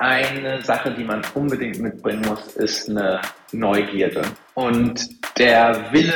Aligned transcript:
eine 0.00 0.62
Sache, 0.62 0.92
die 0.92 1.04
man 1.04 1.22
unbedingt 1.34 1.78
mitbringen 1.78 2.22
muss, 2.26 2.54
ist 2.56 2.88
eine 2.88 3.20
Neugierde 3.52 4.22
und 4.54 5.06
der 5.38 5.92
Wille, 5.92 6.14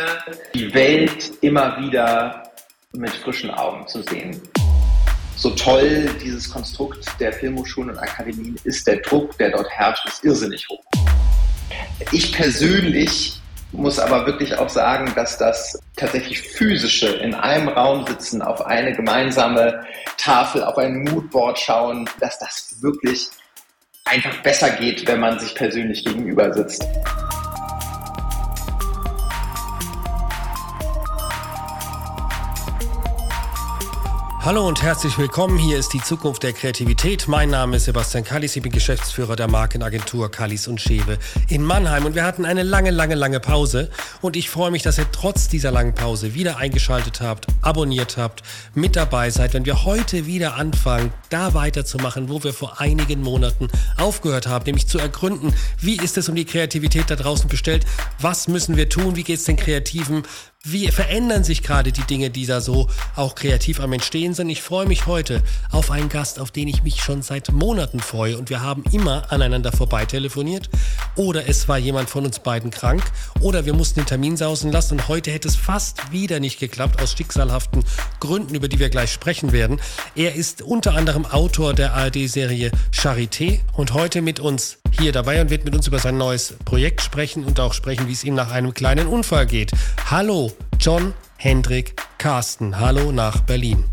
die 0.55 0.73
Welt 0.73 1.33
immer 1.43 1.79
wieder 1.79 2.51
mit 2.93 3.11
frischen 3.11 3.51
Augen 3.51 3.87
zu 3.87 4.03
sehen. 4.03 4.41
So 5.37 5.51
toll 5.51 6.09
dieses 6.23 6.51
Konstrukt 6.51 7.07
der 7.21 7.33
Filmhochschulen 7.35 7.91
und 7.91 7.99
Akademien 7.99 8.57
ist, 8.65 8.87
der 8.87 8.97
Druck, 9.03 9.37
der 9.37 9.51
dort 9.51 9.69
herrscht, 9.69 10.07
ist 10.07 10.25
irrsinnig 10.25 10.67
hoch. 10.71 10.83
Ich 12.11 12.33
persönlich 12.33 13.39
muss 13.73 13.99
aber 13.99 14.25
wirklich 14.25 14.57
auch 14.57 14.69
sagen, 14.71 15.13
dass 15.15 15.37
das 15.37 15.79
tatsächlich 15.97 16.41
physische 16.41 17.09
in 17.09 17.35
einem 17.35 17.69
Raum 17.69 18.07
sitzen, 18.07 18.41
auf 18.41 18.65
eine 18.65 18.95
gemeinsame 18.95 19.85
Tafel, 20.17 20.65
auf 20.65 20.79
ein 20.79 21.03
Moodboard 21.03 21.59
schauen, 21.59 22.09
dass 22.21 22.39
das 22.39 22.77
wirklich 22.81 23.29
einfach 24.05 24.43
besser 24.43 24.71
geht, 24.71 25.07
wenn 25.09 25.21
man 25.21 25.39
sich 25.39 25.55
persönlich 25.55 26.05
gegenüber 26.05 26.53
sitzt. 26.53 26.87
Hallo 34.45 34.69
und 34.69 34.83
herzlich 34.83 35.17
willkommen. 35.17 35.57
Hier 35.57 35.79
ist 35.79 35.95
die 35.95 36.03
Zukunft 36.03 36.43
der 36.43 36.53
Kreativität. 36.53 37.29
Mein 37.29 37.49
Name 37.49 37.77
ist 37.77 37.87
Sebastian 37.87 38.25
Kallis. 38.25 38.55
Ich 38.55 38.63
bin 38.63 38.73
Geschäftsführer 38.73 39.37
der 39.37 39.49
Markenagentur 39.49 40.31
Kallis 40.31 40.69
und 40.69 40.83
Schewe 40.83 41.17
in 41.49 41.63
Mannheim. 41.63 42.05
Und 42.05 42.15
wir 42.15 42.25
hatten 42.25 42.45
eine 42.45 42.63
lange, 42.63 42.91
lange, 42.91 43.15
lange 43.15 43.41
Pause. 43.41 43.89
Und 44.21 44.37
ich 44.37 44.51
freue 44.51 44.71
mich, 44.71 44.83
dass 44.83 44.99
ihr 44.99 45.11
trotz 45.11 45.49
dieser 45.49 45.71
langen 45.71 45.95
Pause 45.95 46.35
wieder 46.35 46.59
eingeschaltet 46.59 47.23
habt, 47.23 47.47
abonniert 47.63 48.19
habt, 48.19 48.43
mit 48.75 48.97
dabei 48.97 49.31
seid, 49.31 49.55
wenn 49.55 49.65
wir 49.65 49.87
heute 49.87 50.27
wieder 50.27 50.57
anfangen, 50.57 51.11
da 51.31 51.55
weiterzumachen, 51.55 52.29
wo 52.29 52.45
wir 52.45 52.53
vor 52.53 52.83
einigen 52.83 53.23
Monaten 53.23 53.69
aufgehört 53.97 54.47
haben, 54.47 54.67
nämlich 54.67 54.87
zu 54.87 54.99
ergründen, 54.99 55.55
wie 55.79 55.97
ist 55.97 56.19
es 56.19 56.29
um 56.29 56.35
die 56.35 56.45
Kreativität 56.45 57.09
da 57.09 57.17
draußen 57.17 57.49
bestellt, 57.49 57.87
was 58.21 58.47
müssen 58.47 58.77
wir 58.77 58.91
tun, 58.91 59.17
wie 59.17 59.25
geht 59.25 59.39
es 59.39 59.45
den 59.45 59.57
Kreativen, 59.57 60.25
wie 60.65 60.89
verändern 60.89 61.45
sich 61.45 61.63
gerade 61.63 61.93
die 61.93 62.05
Dinge, 62.05 62.31
die 62.31 62.47
da 62.47 62.63
so 62.63 62.89
auch 63.17 63.35
kreativ 63.35 63.81
am 63.81 63.93
Entstehen 63.93 64.33
sind? 64.33 64.49
Ich 64.49 64.63
freue 64.63 64.87
mich 64.87 65.07
heute 65.07 65.43
auf 65.71 65.91
einen 65.91 66.09
Gast, 66.09 66.41
auf 66.41 66.51
den 66.51 66.69
ich 66.69 66.83
mich 66.83 67.03
schon 67.03 67.21
seit 67.21 67.53
Monaten 67.53 68.01
freue. 68.01 68.39
Und 68.39 68.49
wir 68.49 68.63
haben 68.63 68.83
immer 68.91 69.31
aneinander 69.31 69.73
vorbei 69.73 70.07
telefoniert. 70.07 70.71
Oder 71.17 71.49
es 71.49 71.69
war 71.69 71.77
jemand 71.77 72.09
von 72.09 72.25
uns 72.25 72.39
beiden 72.39 72.71
krank. 72.71 73.05
Oder 73.41 73.67
wir 73.67 73.75
mussten 73.75 74.01
den 74.01 74.07
Termin 74.07 74.39
sausen 74.39 74.73
lassen. 74.73 74.95
Und 74.95 75.09
heute 75.09 75.31
hätte 75.31 75.49
es 75.49 75.57
fast 75.57 76.11
wieder 76.13 76.41
nicht 76.41 76.59
geklappt, 76.59 77.03
aus 77.03 77.13
schicksalhaften 77.13 77.85
Gründen, 78.21 78.55
über 78.55 78.69
die 78.69 78.79
wir 78.79 78.89
gleich 78.89 79.13
sprechen 79.13 79.53
werden. 79.53 79.81
Er 80.15 80.35
ist 80.35 80.63
unter 80.63 80.95
anderem 80.95 81.27
Autor 81.27 81.75
der 81.75 81.93
ARD-Serie 81.93 82.71
Charité 82.91 83.61
und 83.75 83.93
heute 83.93 84.23
mit 84.23 84.41
uns 84.41 84.79
hier 84.99 85.13
dabei 85.13 85.41
und 85.41 85.51
wird 85.51 85.65
mit 85.65 85.75
uns 85.75 85.87
über 85.87 85.99
sein 85.99 86.17
neues 86.17 86.55
Projekt 86.65 87.03
sprechen 87.03 87.45
und 87.45 87.61
auch 87.61 87.75
sprechen, 87.75 88.09
wie 88.09 88.13
es 88.13 88.25
ihm 88.25 88.35
nach 88.35 88.51
einem 88.51 88.73
kleinen 88.73 89.09
Unfall 89.09 89.47
geht. 89.47 89.73
Hallo, 90.09 90.53
John 90.79 91.15
Hendrik 91.39 91.97
Carsten. 92.19 92.79
Hallo 92.79 93.13
nach 93.13 93.41
Berlin. 93.43 93.85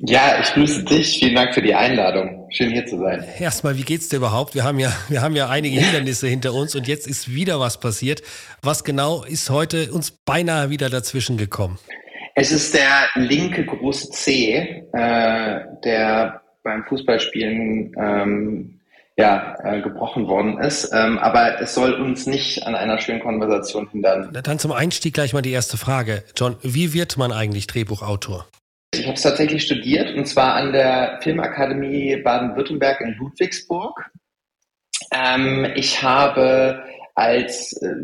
Ja, 0.00 0.40
ich 0.40 0.52
grüße 0.52 0.84
dich. 0.84 1.18
Vielen 1.18 1.34
Dank 1.34 1.54
für 1.54 1.62
die 1.62 1.74
Einladung. 1.74 2.48
Schön 2.50 2.70
hier 2.70 2.86
zu 2.86 2.98
sein. 2.98 3.24
Erstmal, 3.38 3.76
wie 3.76 3.82
geht's 3.82 4.08
dir 4.08 4.16
überhaupt? 4.16 4.54
Wir 4.54 4.64
haben 4.64 4.78
ja, 4.78 4.92
wir 5.08 5.22
haben 5.22 5.34
ja 5.34 5.48
einige 5.48 5.80
Hindernisse 5.80 6.28
hinter 6.28 6.54
uns 6.54 6.74
und 6.74 6.86
jetzt 6.86 7.06
ist 7.06 7.34
wieder 7.34 7.58
was 7.60 7.80
passiert. 7.80 8.22
Was 8.62 8.84
genau 8.84 9.24
ist 9.24 9.50
heute 9.50 9.92
uns 9.92 10.10
beinahe 10.10 10.70
wieder 10.70 10.88
dazwischen 10.90 11.36
gekommen? 11.36 11.78
Es 12.34 12.52
ist 12.52 12.74
der 12.74 13.08
linke 13.16 13.64
große 13.66 14.10
C, 14.10 14.84
äh, 14.92 15.60
der 15.84 16.42
beim 16.62 16.84
Fußballspielen 16.84 17.92
ähm, 17.98 18.77
ja, 19.18 19.56
äh, 19.64 19.82
gebrochen 19.82 20.28
worden 20.28 20.58
ist. 20.58 20.90
Ähm, 20.94 21.18
aber 21.18 21.60
es 21.60 21.74
soll 21.74 21.92
uns 21.94 22.26
nicht 22.26 22.64
an 22.66 22.76
einer 22.76 23.00
schönen 23.00 23.20
Konversation 23.20 23.88
hindern. 23.90 24.30
Dann 24.44 24.58
zum 24.60 24.70
Einstieg 24.70 25.12
gleich 25.12 25.32
mal 25.32 25.42
die 25.42 25.50
erste 25.50 25.76
Frage. 25.76 26.22
John, 26.36 26.56
wie 26.62 26.94
wird 26.94 27.18
man 27.18 27.32
eigentlich 27.32 27.66
Drehbuchautor? 27.66 28.46
Ich 28.94 29.04
habe 29.04 29.14
es 29.14 29.22
tatsächlich 29.22 29.64
studiert 29.64 30.16
und 30.16 30.26
zwar 30.26 30.54
an 30.54 30.72
der 30.72 31.18
Filmakademie 31.20 32.16
Baden-Württemberg 32.22 33.00
in 33.00 33.16
Ludwigsburg. 33.18 34.08
Ähm, 35.12 35.66
ich 35.74 36.00
habe 36.00 36.84
als 37.18 37.72
äh, 37.82 37.94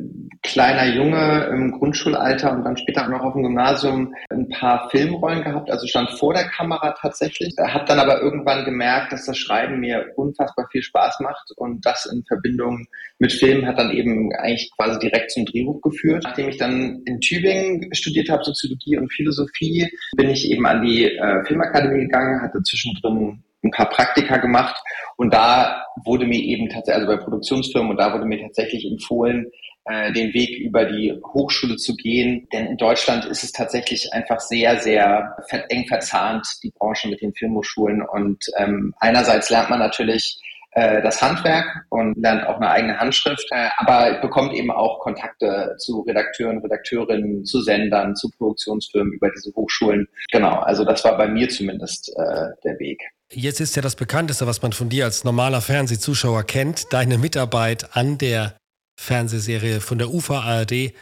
kleiner 0.42 0.92
Junge 0.92 1.48
im 1.52 1.70
Grundschulalter 1.70 2.52
und 2.52 2.64
dann 2.64 2.76
später 2.76 3.04
auch 3.04 3.08
noch 3.08 3.22
auf 3.22 3.34
dem 3.34 3.44
Gymnasium 3.44 4.12
ein 4.28 4.48
paar 4.48 4.90
Filmrollen 4.90 5.44
gehabt, 5.44 5.70
also 5.70 5.86
stand 5.86 6.10
vor 6.10 6.34
der 6.34 6.48
Kamera 6.48 6.94
tatsächlich. 7.00 7.54
Habe 7.58 7.84
dann 7.86 8.00
aber 8.00 8.20
irgendwann 8.20 8.64
gemerkt, 8.64 9.12
dass 9.12 9.26
das 9.26 9.38
Schreiben 9.38 9.78
mir 9.78 10.04
unfassbar 10.16 10.66
viel 10.72 10.82
Spaß 10.82 11.20
macht 11.20 11.52
und 11.56 11.86
das 11.86 12.06
in 12.06 12.24
Verbindung 12.26 12.86
mit 13.20 13.32
Film 13.32 13.64
hat 13.66 13.78
dann 13.78 13.92
eben 13.92 14.32
eigentlich 14.34 14.70
quasi 14.76 14.98
direkt 14.98 15.30
zum 15.30 15.44
Drehbuch 15.44 15.80
geführt. 15.80 16.24
Nachdem 16.24 16.48
ich 16.48 16.56
dann 16.56 17.02
in 17.06 17.20
Tübingen 17.20 17.94
studiert 17.94 18.28
habe, 18.28 18.42
Soziologie 18.42 18.98
und 18.98 19.12
Philosophie, 19.12 19.88
bin 20.16 20.30
ich 20.30 20.50
eben 20.50 20.66
an 20.66 20.82
die 20.82 21.04
äh, 21.04 21.44
Filmakademie 21.44 22.04
gegangen, 22.06 22.42
hatte 22.42 22.60
zwischendrin 22.62 23.44
ein 23.64 23.70
paar 23.70 23.88
Praktika 23.88 24.36
gemacht 24.36 24.76
und 25.16 25.32
da 25.32 25.84
wurde 26.04 26.26
mir 26.26 26.40
eben 26.40 26.68
tatsächlich, 26.68 26.94
also 27.02 27.16
bei 27.16 27.22
Produktionsfirmen, 27.22 27.90
und 27.90 27.96
da 27.98 28.12
wurde 28.12 28.26
mir 28.26 28.40
tatsächlich 28.40 28.84
empfohlen, 28.84 29.50
äh, 29.84 30.12
den 30.12 30.32
Weg 30.34 30.58
über 30.58 30.84
die 30.84 31.12
Hochschule 31.34 31.76
zu 31.76 31.94
gehen. 31.94 32.48
Denn 32.52 32.66
in 32.66 32.76
Deutschland 32.76 33.24
ist 33.26 33.44
es 33.44 33.52
tatsächlich 33.52 34.12
einfach 34.12 34.40
sehr, 34.40 34.78
sehr 34.78 35.36
eng 35.68 35.86
verzahnt, 35.86 36.46
die 36.62 36.70
Branche 36.70 37.08
mit 37.08 37.20
den 37.22 37.34
Filmhochschulen. 37.34 38.02
Und 38.02 38.44
ähm, 38.56 38.94
einerseits 38.98 39.50
lernt 39.50 39.70
man 39.70 39.78
natürlich 39.78 40.40
äh, 40.72 41.00
das 41.02 41.22
Handwerk 41.22 41.66
und 41.90 42.16
lernt 42.16 42.46
auch 42.48 42.56
eine 42.56 42.70
eigene 42.70 42.98
Handschrift, 42.98 43.46
äh, 43.52 43.68
aber 43.76 44.20
bekommt 44.20 44.54
eben 44.54 44.72
auch 44.72 44.98
Kontakte 44.98 45.76
zu 45.78 46.00
Redakteuren, 46.00 46.58
Redakteurinnen, 46.58 47.44
zu 47.44 47.60
Sendern, 47.60 48.16
zu 48.16 48.28
Produktionsfirmen 48.30 49.12
über 49.12 49.30
diese 49.30 49.54
Hochschulen. 49.54 50.08
Genau, 50.32 50.58
also 50.58 50.84
das 50.84 51.04
war 51.04 51.16
bei 51.16 51.28
mir 51.28 51.48
zumindest 51.48 52.12
äh, 52.16 52.48
der 52.64 52.78
Weg. 52.80 53.00
Jetzt 53.34 53.60
ist 53.60 53.74
ja 53.74 53.82
das 53.82 53.96
Bekannteste, 53.96 54.46
was 54.46 54.62
man 54.62 54.72
von 54.72 54.88
dir 54.88 55.04
als 55.04 55.24
normaler 55.24 55.60
Fernsehzuschauer 55.60 56.44
kennt, 56.44 56.92
deine 56.92 57.18
Mitarbeit 57.18 57.96
an 57.96 58.16
der 58.18 58.56
Fernsehserie 58.98 59.80
von 59.80 59.98
der 59.98 60.12
UFA 60.12 60.40
ARD 60.40 60.92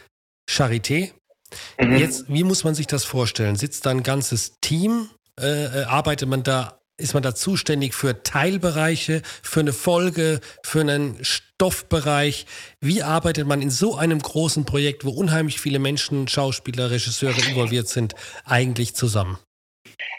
Charité. 0.49 1.11
Mhm. 1.79 1.97
Jetzt, 1.97 2.25
wie 2.27 2.43
muss 2.43 2.63
man 2.63 2.73
sich 2.73 2.87
das 2.87 3.03
vorstellen? 3.03 3.55
Sitzt 3.55 3.85
da 3.85 3.91
ein 3.91 4.03
ganzes 4.03 4.53
Team? 4.61 5.09
Äh, 5.39 5.81
äh, 5.81 5.83
arbeitet 5.83 6.27
man 6.27 6.43
da, 6.43 6.79
ist 6.97 7.13
man 7.13 7.21
da 7.21 7.35
zuständig 7.35 7.93
für 7.93 8.23
Teilbereiche, 8.23 9.21
für 9.41 9.59
eine 9.59 9.73
Folge, 9.73 10.41
für 10.63 10.81
einen 10.81 11.23
Stoffbereich? 11.23 12.47
Wie 12.79 13.03
arbeitet 13.03 13.47
man 13.47 13.61
in 13.61 13.69
so 13.69 13.95
einem 13.95 14.19
großen 14.19 14.65
Projekt, 14.65 15.05
wo 15.05 15.11
unheimlich 15.11 15.61
viele 15.61 15.79
Menschen, 15.79 16.27
Schauspieler, 16.27 16.89
Regisseure 16.89 17.39
involviert 17.47 17.87
sind, 17.87 18.15
eigentlich 18.43 18.95
zusammen? 18.95 19.37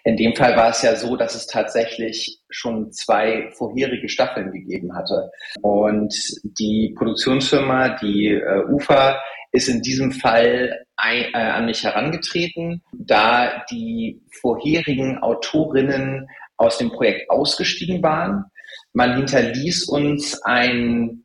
In 0.04 0.16
dem 0.16 0.34
Fall 0.34 0.56
war 0.56 0.70
es 0.70 0.82
ja 0.82 0.96
so, 0.96 1.16
dass 1.16 1.34
es 1.34 1.46
tatsächlich 1.46 2.40
schon 2.50 2.92
zwei 2.92 3.50
vorherige 3.52 4.08
Staffeln 4.08 4.52
gegeben 4.52 4.94
hatte. 4.94 5.30
Und 5.62 6.14
die 6.58 6.94
Produktionsfirma, 6.96 7.96
die 8.00 8.28
äh, 8.28 8.64
UFA, 8.68 9.20
ist 9.52 9.68
in 9.68 9.82
diesem 9.82 10.10
Fall 10.12 10.84
ein, 10.96 11.24
äh, 11.32 11.38
an 11.38 11.66
mich 11.66 11.84
herangetreten, 11.84 12.82
da 12.92 13.64
die 13.70 14.20
vorherigen 14.40 15.18
Autorinnen 15.18 16.26
aus 16.56 16.78
dem 16.78 16.91
Projekt 16.91 17.30
ausgestiegen 17.30 18.02
waren. 18.02 18.44
Man 18.92 19.16
hinterließ 19.16 19.84
uns 19.88 20.41
ein, 20.42 21.24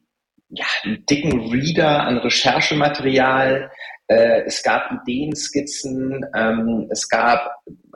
ja, 0.50 0.66
einen 0.84 1.06
dicken 1.06 1.52
Reader 1.52 2.02
an 2.02 2.18
Recherchematerial. 2.20 3.72
Äh, 4.08 4.44
es 4.46 4.64
gab 4.64 4.92
Ideenskizzen, 4.92 6.26
ähm, 6.36 6.88
es 6.92 7.10
gab 7.10 7.52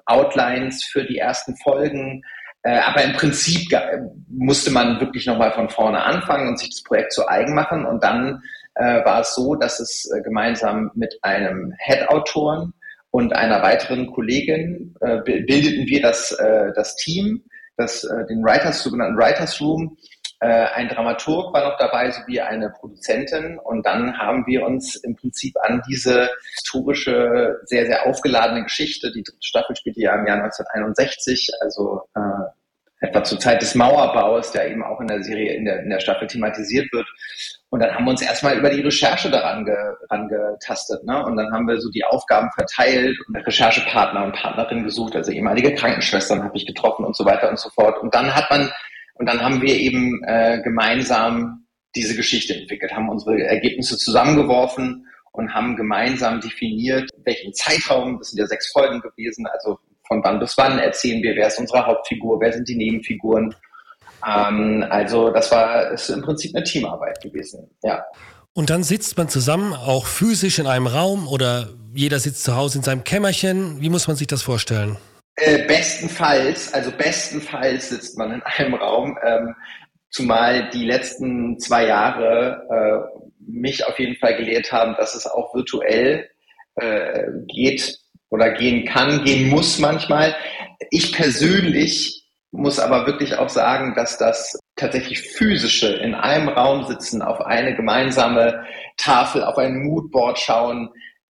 Outlines 0.06 0.84
für 0.86 1.04
die 1.04 1.18
ersten 1.18 1.56
Folgen. 1.58 2.24
Äh, 2.64 2.80
aber 2.80 3.04
im 3.04 3.14
Prinzip 3.14 3.70
musste 4.30 4.72
man 4.72 5.00
wirklich 5.00 5.26
nochmal 5.26 5.52
von 5.52 5.70
vorne 5.70 6.04
anfangen 6.04 6.48
und 6.48 6.60
sich 6.60 6.70
das 6.70 6.84
Projekt 6.84 7.14
zu 7.14 7.28
eigen 7.28 7.54
machen. 7.54 7.86
Und 7.86 8.04
dann 8.04 8.42
äh, 8.76 9.04
war 9.06 9.22
es 9.22 9.36
so, 9.36 9.56
dass 9.56 9.80
es 9.80 10.10
äh, 10.12 10.22
gemeinsam 10.22 10.92
mit 10.96 11.18
einem 11.22 11.74
Head-Autoren 11.80 12.74
und 13.12 13.36
einer 13.36 13.62
weiteren 13.62 14.08
Kollegin 14.08 14.96
äh, 15.02 15.22
bildeten 15.22 15.86
wir 15.86 16.02
das, 16.02 16.32
äh, 16.32 16.72
das 16.76 16.96
Team, 16.96 17.44
das, 17.78 18.04
äh, 18.04 18.26
den 18.26 18.44
Writers, 18.44 18.82
sogenannten 18.82 19.18
Writers 19.18 19.62
Room, 19.62 19.98
ein 20.46 20.90
Dramaturg 20.90 21.54
war 21.54 21.70
noch 21.70 21.78
dabei 21.78 22.12
sowie 22.12 22.42
eine 22.42 22.70
Produzentin. 22.70 23.60
Und 23.60 23.86
dann 23.86 24.18
haben 24.18 24.46
wir 24.46 24.66
uns 24.66 24.96
im 24.96 25.16
Prinzip 25.16 25.56
an 25.62 25.82
diese 25.88 26.30
historische, 26.56 27.60
sehr, 27.66 27.86
sehr 27.86 28.08
aufgeladene 28.08 28.64
Geschichte, 28.64 29.12
die 29.12 29.24
dritte 29.24 29.38
Staffel 29.42 29.76
spielt 29.76 29.98
ja 29.98 30.16
im 30.16 30.26
Jahr 30.28 30.38
1961, 30.38 31.50
also 31.62 32.02
äh, 32.16 32.20
etwa 33.04 33.24
zur 33.24 33.40
Zeit 33.40 33.62
des 33.62 33.76
Mauerbaus, 33.76 34.52
der 34.52 34.72
eben 34.72 34.84
auch 34.84 35.00
in 35.02 35.08
der 35.08 35.22
Serie, 35.24 35.54
in 35.54 35.66
der, 35.66 35.82
in 35.82 35.90
der 35.90 36.00
Staffel 36.00 36.28
thematisiert 36.28 36.92
wird. 36.94 37.08
Und 37.70 37.82
dann 37.82 37.94
haben 37.94 38.06
wir 38.06 38.12
uns 38.12 38.22
erstmal 38.22 38.58
über 38.58 38.70
die 38.70 38.82
Recherche 38.82 39.30
daran 39.30 39.66
ge, 39.66 39.76
getastet. 40.30 41.04
Ne? 41.04 41.26
Und 41.26 41.36
dann 41.36 41.52
haben 41.52 41.68
wir 41.68 41.82
so 41.82 41.90
die 41.90 42.06
Aufgaben 42.06 42.50
verteilt 42.52 43.18
und 43.28 43.36
Recherchepartner 43.36 44.24
und 44.24 44.36
Partnerinnen 44.36 44.86
gesucht, 44.86 45.16
also 45.16 45.32
ehemalige 45.32 45.74
Krankenschwestern 45.74 46.44
habe 46.44 46.56
ich 46.56 46.66
getroffen 46.66 47.04
und 47.04 47.16
so 47.16 47.26
weiter 47.26 47.50
und 47.50 47.60
so 47.60 47.70
fort. 47.70 47.98
Und 48.00 48.14
dann 48.16 48.34
hat 48.34 48.50
man 48.50 48.72
Und 49.16 49.28
dann 49.28 49.42
haben 49.42 49.62
wir 49.62 49.76
eben 49.76 50.24
äh, 50.26 50.62
gemeinsam 50.64 51.66
diese 51.96 52.16
Geschichte 52.16 52.56
entwickelt, 52.56 52.92
haben 52.94 53.10
unsere 53.10 53.44
Ergebnisse 53.44 53.98
zusammengeworfen 53.98 55.06
und 55.32 55.54
haben 55.54 55.76
gemeinsam 55.76 56.42
definiert, 56.42 57.10
welchen 57.24 57.54
Zeitraum, 57.54 58.18
das 58.18 58.30
sind 58.30 58.40
ja 58.40 58.48
sechs 58.48 58.72
Folgen 58.72 59.02
gewesen, 59.02 59.46
also 59.48 59.78
von 60.08 60.24
wann 60.24 60.40
bis 60.40 60.58
wann 60.58 60.80
erzählen 60.80 61.22
wir, 61.22 61.36
wer 61.36 61.48
ist 61.48 61.60
unsere 61.60 61.86
Hauptfigur, 61.86 62.40
wer 62.42 62.54
sind 62.54 62.68
die 62.68 62.76
Nebenfiguren. 62.76 63.56
Ähm, 64.28 64.86
also 64.90 65.32
das 65.32 65.52
war 65.52 65.92
ist 65.92 66.10
im 66.10 66.22
Prinzip 66.22 66.56
eine 66.56 66.64
Teamarbeit 66.64 67.22
gewesen, 67.22 67.70
ja. 67.84 68.04
Und 68.54 68.70
dann 68.70 68.84
sitzt 68.84 69.18
man 69.18 69.30
zusammen, 69.30 69.74
auch 69.74 70.06
physisch 70.06 70.60
in 70.60 70.68
einem 70.68 70.86
Raum 70.86 71.28
oder 71.28 71.70
jeder 71.96 72.20
sitzt 72.20 72.44
zu 72.44 72.56
Hause 72.56 72.78
in 72.78 72.84
seinem 72.84 73.04
Kämmerchen. 73.04 73.82
Wie 73.82 73.90
muss 73.90 74.08
man 74.08 74.16
sich 74.16 74.28
das 74.28 74.44
vorstellen? 74.44 74.98
Äh, 75.36 75.66
bestenfalls, 75.66 76.72
also 76.74 76.92
bestenfalls 76.92 77.90
sitzt 77.90 78.18
man 78.18 78.34
in 78.34 78.42
einem 78.46 78.76
Raum, 78.76 79.18
ähm, 79.24 79.56
zumal 80.10 80.70
die 80.70 80.86
letzten 80.86 81.60
zwei 81.60 81.88
Jahre 81.88 82.68
äh, 82.70 83.24
mich 83.40 83.86
auf 83.86 83.98
jeden 84.00 84.16
Fall 84.18 84.36
gelehrt 84.38 84.72
haben, 84.72 84.96
dass 84.98 85.16
es 85.16 85.26
auch 85.26 85.54
virtuell 85.56 86.30
äh, 86.76 87.24
geht 87.48 87.98
oder 88.30 88.52
gehen 88.52 88.86
kann, 88.86 89.24
gehen 89.24 89.50
muss 89.50 89.80
manchmal. 89.80 90.36
Ich 90.92 91.14
persönlich 91.14 92.24
muss 92.52 92.80
aber 92.80 93.08
wirklich 93.08 93.36
auch 93.36 93.50
sagen, 93.50 93.96
dass 93.96 94.20
das 94.20 94.60
tatsächlich 94.76 95.22
physische 95.22 95.88
in 95.88 96.14
einem 96.14 96.50
Raum 96.50 96.86
sitzen, 96.86 97.24
auf 97.24 97.42
eine 97.42 97.76
gemeinsame 97.76 98.64
Tafel, 98.98 99.44
auf 99.44 99.58
ein 99.58 99.84
Moodboard 99.84 100.38
schauen, 100.38 100.90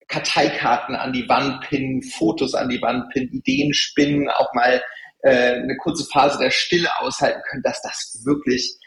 Karteikarten 0.08 0.94
an 0.94 1.12
die 1.12 1.28
Wand 1.28 1.62
pinnen, 1.62 2.02
Fotos 2.02 2.54
an 2.54 2.68
die 2.68 2.80
Wand 2.80 3.10
pinnen, 3.12 3.30
Ideen 3.32 3.74
spinnen, 3.74 4.28
auch 4.28 4.52
mal 4.54 4.82
äh, 5.22 5.54
eine 5.54 5.76
kurze 5.76 6.06
Phase 6.12 6.38
der 6.38 6.50
Stille 6.50 6.88
aushalten 6.98 7.40
können, 7.50 7.62
dass 7.62 7.82
das 7.82 8.22
wirklich 8.24 8.78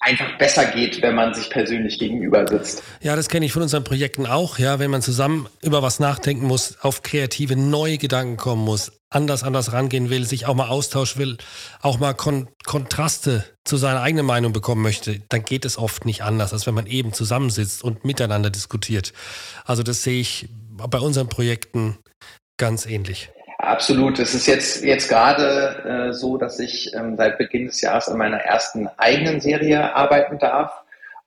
einfach 0.00 0.38
besser 0.38 0.66
geht, 0.66 1.02
wenn 1.02 1.14
man 1.14 1.34
sich 1.34 1.50
persönlich 1.50 1.98
gegenüber 1.98 2.46
sitzt. 2.46 2.82
Ja, 3.00 3.16
das 3.16 3.28
kenne 3.28 3.46
ich 3.46 3.52
von 3.52 3.62
unseren 3.62 3.84
Projekten 3.84 4.26
auch, 4.26 4.58
ja, 4.58 4.78
wenn 4.78 4.90
man 4.90 5.02
zusammen 5.02 5.48
über 5.62 5.82
was 5.82 5.98
nachdenken 5.98 6.46
muss, 6.46 6.78
auf 6.80 7.02
kreative 7.02 7.56
neue 7.56 7.98
Gedanken 7.98 8.36
kommen 8.36 8.64
muss, 8.64 8.92
anders 9.10 9.42
anders 9.42 9.72
rangehen 9.72 10.10
will, 10.10 10.24
sich 10.24 10.46
auch 10.46 10.54
mal 10.54 10.68
austauschen 10.68 11.20
will, 11.20 11.36
auch 11.82 11.98
mal 11.98 12.14
Kon 12.14 12.48
Kontraste 12.64 13.44
zu 13.64 13.76
seiner 13.76 14.02
eigenen 14.02 14.26
Meinung 14.26 14.52
bekommen 14.52 14.82
möchte, 14.82 15.20
dann 15.30 15.42
geht 15.44 15.64
es 15.64 15.78
oft 15.78 16.04
nicht 16.04 16.22
anders, 16.22 16.52
als 16.52 16.66
wenn 16.66 16.74
man 16.74 16.86
eben 16.86 17.12
zusammensitzt 17.12 17.82
und 17.82 18.04
miteinander 18.04 18.50
diskutiert. 18.50 19.12
Also 19.64 19.82
das 19.82 20.02
sehe 20.02 20.20
ich 20.20 20.48
bei 20.70 20.98
unseren 20.98 21.28
Projekten 21.28 21.98
ganz 22.58 22.86
ähnlich. 22.86 23.30
Absolut. 23.58 24.20
Es 24.20 24.34
ist 24.34 24.46
jetzt, 24.46 24.84
jetzt 24.84 25.08
gerade 25.08 26.10
äh, 26.10 26.12
so, 26.12 26.36
dass 26.36 26.60
ich 26.60 26.94
ähm, 26.94 27.16
seit 27.16 27.38
Beginn 27.38 27.66
des 27.66 27.80
Jahres 27.80 28.08
an 28.08 28.16
meiner 28.16 28.38
ersten 28.38 28.86
eigenen 28.96 29.40
Serie 29.40 29.94
arbeiten 29.96 30.38
darf 30.38 30.72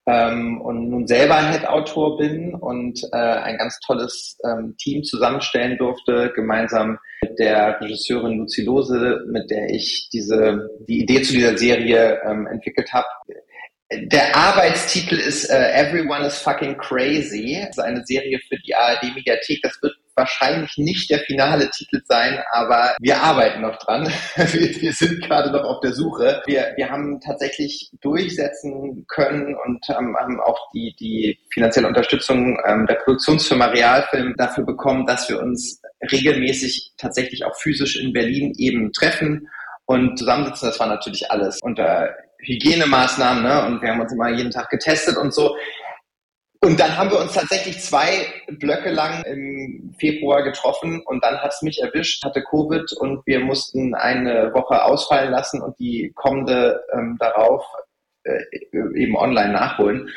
ähm, 0.06 0.62
und 0.62 0.90
nun 0.90 1.08
selber 1.08 1.52
Head-Autor 1.52 2.18
bin 2.18 2.56
und 2.56 3.04
äh, 3.12 3.18
ein 3.18 3.58
ganz 3.58 3.78
tolles 3.86 4.38
ähm, 4.46 4.76
Team 4.78 5.04
zusammenstellen 5.04 5.78
durfte, 5.78 6.32
gemeinsam 6.34 6.98
mit 7.22 7.38
der 7.38 7.80
Regisseurin 7.82 8.38
Lucy 8.38 8.64
Lose, 8.64 9.26
mit 9.28 9.52
der 9.52 9.70
ich 9.70 10.08
diese, 10.14 10.70
die 10.88 11.02
Idee 11.02 11.22
zu 11.24 11.34
dieser 11.34 11.58
Serie 11.58 12.22
ähm, 12.26 12.48
entwickelt 12.48 12.94
habe. 12.94 13.08
Der 13.92 14.34
Arbeitstitel 14.38 15.16
ist 15.16 15.50
äh, 15.50 15.74
Everyone 15.74 16.26
is 16.26 16.38
fucking 16.38 16.78
crazy. 16.78 17.60
Das 17.60 17.78
ist 17.78 17.84
eine 17.84 18.06
Serie 18.06 18.40
für 18.48 18.56
die 18.66 18.74
ARD 18.74 19.14
Mediathek. 19.14 19.60
Das 19.64 19.78
wird 19.82 19.96
wahrscheinlich 20.16 20.78
nicht 20.78 21.10
der 21.10 21.20
finale 21.20 21.70
Titel 21.70 22.02
sein, 22.06 22.40
aber 22.52 22.96
wir 23.00 23.22
arbeiten 23.22 23.62
noch 23.62 23.78
dran. 23.78 24.12
Wir, 24.36 24.82
wir 24.82 24.94
sind 24.94 25.22
gerade 25.22 25.52
noch 25.52 25.64
auf 25.64 25.80
der 25.82 25.94
Suche. 25.94 26.42
Wir, 26.46 26.74
wir 26.76 26.90
haben 26.90 27.20
tatsächlich 27.22 27.92
durchsetzen 28.02 29.06
können 29.08 29.56
und 29.66 29.86
ähm, 29.90 30.16
haben 30.20 30.40
auch 30.42 30.60
die, 30.74 30.96
die 31.00 31.40
finanzielle 31.54 31.88
Unterstützung 31.88 32.60
ähm, 32.66 32.86
der 32.88 32.96
Produktionsfirma 32.96 33.66
Realfilm 33.68 34.36
dafür 34.38 34.66
bekommen, 34.66 35.06
dass 35.06 35.30
wir 35.30 35.40
uns 35.40 35.82
regelmäßig 36.12 36.94
tatsächlich 36.98 37.46
auch 37.46 37.56
physisch 37.56 37.98
in 37.98 38.14
Berlin 38.14 38.54
eben 38.58 38.92
treffen 38.92 39.48
und 39.86 40.18
zusammensitzen. 40.18 40.70
Das 40.70 40.80
war 40.80 40.88
natürlich 40.88 41.30
alles 41.32 41.60
unter 41.62 42.10
Hygienemaßnahmen, 42.44 43.44
ne? 43.44 43.66
Und 43.66 43.82
wir 43.82 43.90
haben 43.90 44.02
uns 44.02 44.14
immer 44.14 44.30
jeden 44.30 44.52
Tag 44.52 44.70
getestet 44.70 45.18
und 45.18 45.34
so. 45.34 45.56
Und 46.64 46.80
dann 46.80 46.96
haben 46.96 47.10
wir 47.10 47.20
uns 47.20 47.34
tatsächlich 47.34 47.80
zwei 47.80 48.28
Blöcke 48.48 48.92
lang 48.92 49.24
im 49.24 49.96
Februar 49.98 50.44
getroffen 50.44 51.02
und 51.06 51.24
dann 51.24 51.40
hat 51.40 51.54
es 51.54 51.64
mich 51.64 51.82
erwischt, 51.82 52.24
hatte 52.24 52.44
Covid 52.44 52.94
und 52.94 53.26
wir 53.26 53.40
mussten 53.40 53.96
eine 53.96 54.54
Woche 54.54 54.86
ausfallen 54.86 55.32
lassen 55.32 55.60
und 55.60 55.80
die 55.80 56.12
kommende 56.14 56.80
ähm, 56.94 57.18
darauf 57.20 57.66
äh, 58.24 58.38
eben 58.72 59.16
online 59.18 59.52
nachholen. 59.52 60.08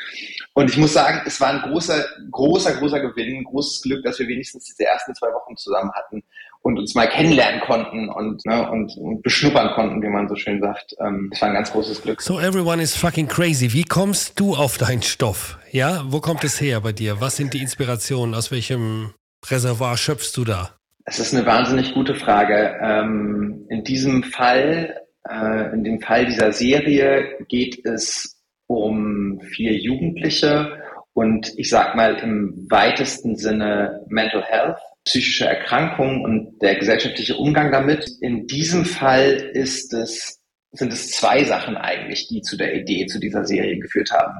Und 0.53 0.69
ich 0.69 0.77
muss 0.77 0.93
sagen, 0.93 1.21
es 1.25 1.41
war 1.41 1.49
ein 1.49 1.71
großer, 1.71 2.05
großer, 2.29 2.75
großer 2.75 2.99
Gewinn, 2.99 3.43
großes 3.43 3.81
Glück, 3.81 4.03
dass 4.03 4.19
wir 4.19 4.27
wenigstens 4.27 4.65
diese 4.65 4.85
ersten 4.87 5.15
zwei 5.15 5.33
Wochen 5.33 5.57
zusammen 5.57 5.91
hatten 5.95 6.23
und 6.65 6.79
uns 6.79 6.95
mal 6.95 7.07
kennenlernen 7.07 7.61
konnten 7.61 8.09
und, 8.09 8.43
ne, 8.43 8.67
und, 8.71 8.91
und 8.97 9.21
beschnuppern 9.21 9.75
konnten, 9.75 10.01
wie 10.01 10.07
man 10.07 10.27
so 10.27 10.35
schön 10.35 10.59
sagt. 10.59 10.95
Ähm, 10.99 11.27
das 11.29 11.39
war 11.41 11.49
ein 11.49 11.53
ganz 11.53 11.71
großes 11.71 12.01
Glück. 12.01 12.23
So 12.23 12.39
everyone 12.39 12.81
is 12.81 12.95
fucking 12.95 13.27
crazy. 13.27 13.71
Wie 13.71 13.83
kommst 13.83 14.39
du 14.39 14.55
auf 14.55 14.79
deinen 14.79 15.03
Stoff? 15.03 15.59
Ja, 15.71 16.03
wo 16.07 16.21
kommt 16.21 16.43
es 16.43 16.59
her 16.59 16.81
bei 16.81 16.91
dir? 16.91 17.21
Was 17.21 17.37
sind 17.37 17.53
die 17.53 17.61
Inspirationen? 17.61 18.33
Aus 18.33 18.49
welchem 18.49 19.13
Reservoir 19.47 19.95
schöpfst 19.95 20.35
du 20.35 20.43
da? 20.43 20.71
Das 21.05 21.19
ist 21.19 21.35
eine 21.35 21.45
wahnsinnig 21.45 21.93
gute 21.93 22.15
Frage. 22.15 22.75
Ähm, 22.81 23.67
in 23.69 23.83
diesem 23.83 24.23
Fall, 24.23 25.01
äh, 25.29 25.71
in 25.71 25.83
dem 25.83 26.01
Fall 26.01 26.25
dieser 26.25 26.51
Serie 26.51 27.45
geht 27.47 27.85
es 27.85 28.41
um 28.65 29.39
vier 29.39 29.73
Jugendliche 29.73 30.81
und 31.13 31.53
ich 31.57 31.69
sag 31.69 31.95
mal 31.95 32.15
im 32.15 32.65
weitesten 32.71 33.35
Sinne 33.35 34.03
Mental 34.07 34.43
Health 34.43 34.79
psychische 35.05 35.45
Erkrankungen 35.45 36.23
und 36.23 36.59
der 36.61 36.75
gesellschaftliche 36.75 37.35
Umgang 37.35 37.71
damit. 37.71 38.09
In 38.21 38.47
diesem 38.47 38.85
Fall 38.85 39.51
ist 39.53 39.93
es, 39.93 40.41
sind 40.71 40.91
es 40.91 41.11
zwei 41.11 41.43
Sachen 41.43 41.77
eigentlich, 41.77 42.27
die 42.27 42.41
zu 42.41 42.57
der 42.57 42.75
Idee 42.75 43.05
zu 43.05 43.19
dieser 43.19 43.45
Serie 43.45 43.79
geführt 43.79 44.11
haben. 44.11 44.39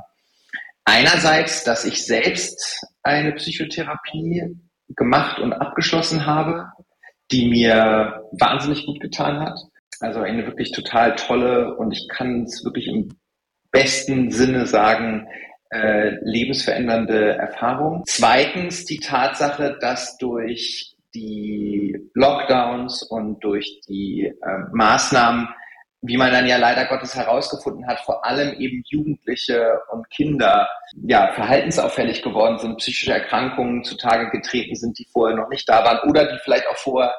Einerseits, 0.83 1.63
dass 1.63 1.85
ich 1.85 2.06
selbst 2.06 2.85
eine 3.03 3.33
Psychotherapie 3.33 4.56
gemacht 4.89 5.39
und 5.39 5.53
abgeschlossen 5.53 6.25
habe, 6.25 6.67
die 7.31 7.47
mir 7.47 8.21
wahnsinnig 8.39 8.85
gut 8.85 9.00
getan 9.00 9.39
hat. 9.39 9.57
Also 10.00 10.19
eine 10.19 10.45
wirklich 10.45 10.71
total 10.71 11.15
tolle 11.15 11.75
und 11.75 11.91
ich 11.91 12.07
kann 12.09 12.44
es 12.44 12.63
wirklich 12.63 12.88
im 12.88 13.17
besten 13.71 14.31
Sinne 14.31 14.65
sagen, 14.65 15.27
äh, 15.72 16.15
lebensverändernde 16.22 17.38
Erfahrung. 17.38 18.03
Zweitens 18.07 18.86
die 18.86 19.00
Tatsache, 19.00 19.77
dass 19.79 20.17
durch 20.17 20.95
die 21.13 21.98
Lockdowns 22.13 23.03
und 23.03 23.43
durch 23.43 23.81
die 23.88 24.25
äh, 24.25 24.34
Maßnahmen, 24.72 25.48
wie 26.01 26.17
man 26.17 26.31
dann 26.31 26.45
ja 26.45 26.57
leider 26.57 26.86
Gottes 26.86 27.15
herausgefunden 27.15 27.88
hat, 27.88 28.00
vor 28.01 28.25
allem 28.25 28.53
eben 28.60 28.84
Jugendliche 28.86 29.79
und 29.91 30.10
Kinder 30.12 30.67
ja 31.07 31.31
verhaltensauffällig 31.34 32.22
geworden 32.22 32.60
sind, 32.60 32.77
psychische 32.77 33.13
Erkrankungen 33.13 33.84
zutage 33.84 34.29
getreten 34.29 34.75
sind, 34.75 35.00
die 35.00 35.07
vorher 35.12 35.36
noch 35.36 35.50
nicht 35.50 35.67
da 35.67 35.84
waren 35.84 36.07
oder 36.10 36.25
die 36.25 36.38
vielleicht 36.43 36.67
auch 36.67 36.77
vorher 36.77 37.15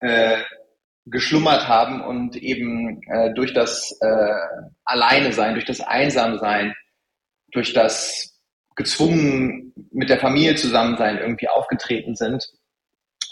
äh, 0.00 0.36
geschlummert 1.06 1.66
haben 1.66 2.02
und 2.02 2.36
eben 2.36 3.02
äh, 3.10 3.32
durch 3.34 3.52
das 3.52 3.98
äh, 4.00 4.66
Alleine 4.84 5.32
sein, 5.32 5.54
durch 5.54 5.64
das 5.64 5.80
Einsamsein 5.80 6.74
durch 7.52 7.72
das 7.72 8.38
gezwungen 8.76 9.72
mit 9.92 10.08
der 10.08 10.18
Familie 10.18 10.54
zusammen 10.54 10.96
sein 10.96 11.18
irgendwie 11.18 11.48
aufgetreten 11.48 12.16
sind. 12.16 12.50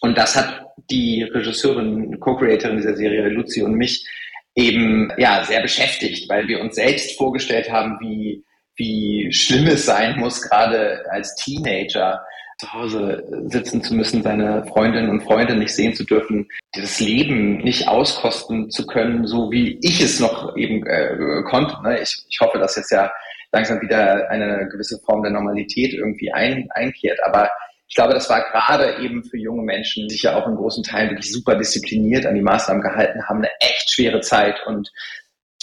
Und 0.00 0.16
das 0.16 0.36
hat 0.36 0.66
die 0.90 1.22
Regisseurin, 1.22 2.20
Co-Creatorin 2.20 2.76
dieser 2.76 2.96
Serie, 2.96 3.28
Luzi 3.28 3.62
und 3.62 3.74
mich 3.74 4.06
eben 4.54 5.12
ja 5.16 5.44
sehr 5.44 5.62
beschäftigt, 5.62 6.28
weil 6.28 6.48
wir 6.48 6.60
uns 6.60 6.74
selbst 6.74 7.16
vorgestellt 7.16 7.70
haben, 7.70 7.98
wie, 8.00 8.44
wie 8.76 9.32
schlimm 9.32 9.66
es 9.68 9.86
sein 9.86 10.18
muss, 10.18 10.42
gerade 10.42 11.04
als 11.10 11.34
Teenager 11.36 12.20
zu 12.58 12.72
Hause 12.72 13.24
sitzen 13.46 13.82
zu 13.82 13.94
müssen, 13.94 14.22
seine 14.22 14.66
Freundinnen 14.66 15.10
und 15.10 15.22
Freunde 15.22 15.54
nicht 15.54 15.72
sehen 15.72 15.94
zu 15.94 16.04
dürfen, 16.04 16.48
das 16.72 16.98
Leben 16.98 17.58
nicht 17.58 17.86
auskosten 17.86 18.68
zu 18.70 18.84
können, 18.86 19.26
so 19.26 19.52
wie 19.52 19.78
ich 19.80 20.00
es 20.00 20.18
noch 20.18 20.56
eben 20.56 20.84
äh, 20.84 21.42
konnte. 21.44 21.80
Ne? 21.82 22.00
Ich, 22.02 22.24
ich 22.28 22.40
hoffe, 22.40 22.58
dass 22.58 22.74
jetzt 22.74 22.90
ja 22.90 23.12
langsam 23.52 23.80
wieder 23.80 24.28
eine 24.30 24.68
gewisse 24.68 24.98
Form 25.00 25.22
der 25.22 25.32
Normalität 25.32 25.94
irgendwie 25.94 26.32
ein, 26.32 26.68
einkehrt. 26.70 27.18
Aber 27.24 27.50
ich 27.88 27.94
glaube, 27.94 28.12
das 28.12 28.28
war 28.28 28.50
gerade 28.50 29.02
eben 29.02 29.24
für 29.24 29.38
junge 29.38 29.62
Menschen, 29.62 30.06
die 30.06 30.14
sich 30.14 30.22
ja 30.22 30.36
auch 30.36 30.46
in 30.46 30.56
großen 30.56 30.84
Teilen 30.84 31.10
wirklich 31.10 31.32
super 31.32 31.56
diszipliniert 31.56 32.26
an 32.26 32.34
die 32.34 32.42
Maßnahmen 32.42 32.82
gehalten 32.82 33.26
haben, 33.26 33.38
eine 33.38 33.50
echt 33.60 33.90
schwere 33.90 34.20
Zeit. 34.20 34.60
Und 34.66 34.90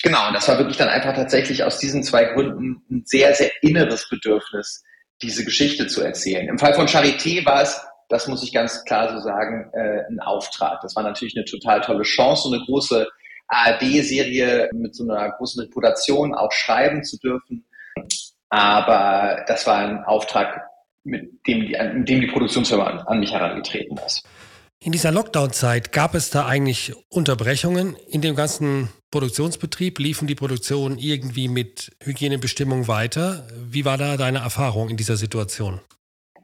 genau, 0.02 0.32
das 0.34 0.48
war 0.48 0.58
wirklich 0.58 0.78
dann 0.78 0.90
einfach 0.90 1.16
tatsächlich 1.16 1.64
aus 1.64 1.78
diesen 1.78 2.02
zwei 2.02 2.26
Gründen 2.26 2.84
ein 2.90 3.04
sehr, 3.06 3.36
sehr 3.36 3.52
inneres 3.62 4.10
Bedürfnis, 4.10 4.84
diese 5.22 5.46
Geschichte 5.46 5.86
zu 5.86 6.02
erzählen. 6.02 6.48
Im 6.50 6.58
Fall 6.58 6.74
von 6.74 6.88
Charité 6.88 7.46
war 7.46 7.62
es, 7.62 7.80
das 8.10 8.28
muss 8.28 8.44
ich 8.44 8.52
ganz 8.52 8.84
klar 8.86 9.12
so 9.14 9.20
sagen, 9.20 9.72
äh, 9.74 10.06
ein 10.10 10.20
Auftrag. 10.20 10.82
Das 10.82 10.96
war 10.96 11.04
natürlich 11.04 11.36
eine 11.38 11.46
total 11.46 11.82
tolle 11.82 12.04
Chance 12.04 12.48
und 12.48 12.56
eine 12.56 12.66
große 12.66 13.08
ARD-Serie 13.48 14.70
mit 14.74 14.96
so 14.96 15.04
einer 15.04 15.32
großen 15.32 15.62
Reputation 15.62 16.34
auch 16.34 16.52
schreiben 16.52 17.04
zu 17.04 17.18
dürfen. 17.20 17.66
Aber 18.50 19.44
das 19.48 19.66
war 19.68 19.78
ein 19.78 20.04
Auftrag, 20.04 20.62
mit 21.04 21.30
dem 21.48 21.62
die, 21.62 21.78
mit 21.94 22.10
dem 22.10 22.22
die 22.22 22.28
Produktionsfirma 22.28 22.86
an, 22.86 23.00
an 23.00 23.20
mich 23.20 23.32
herangetreten 23.32 23.98
ist. 24.06 24.24
In 24.80 24.92
dieser 24.92 25.12
Lockdown-Zeit 25.12 25.92
gab 25.92 26.14
es 26.14 26.30
da 26.30 26.46
eigentlich 26.46 26.94
Unterbrechungen 27.10 27.96
in 28.08 28.22
dem 28.22 28.36
ganzen 28.36 28.90
Produktionsbetrieb? 29.10 29.98
Liefen 30.00 30.28
die 30.28 30.36
Produktionen 30.36 31.00
irgendwie 31.00 31.48
mit 31.48 31.96
Hygienebestimmungen 32.04 32.88
weiter? 32.88 33.48
Wie 33.56 33.86
war 33.86 33.98
da 33.98 34.18
deine 34.18 34.40
Erfahrung 34.40 34.90
in 34.90 34.98
dieser 34.98 35.18
Situation? 35.18 35.80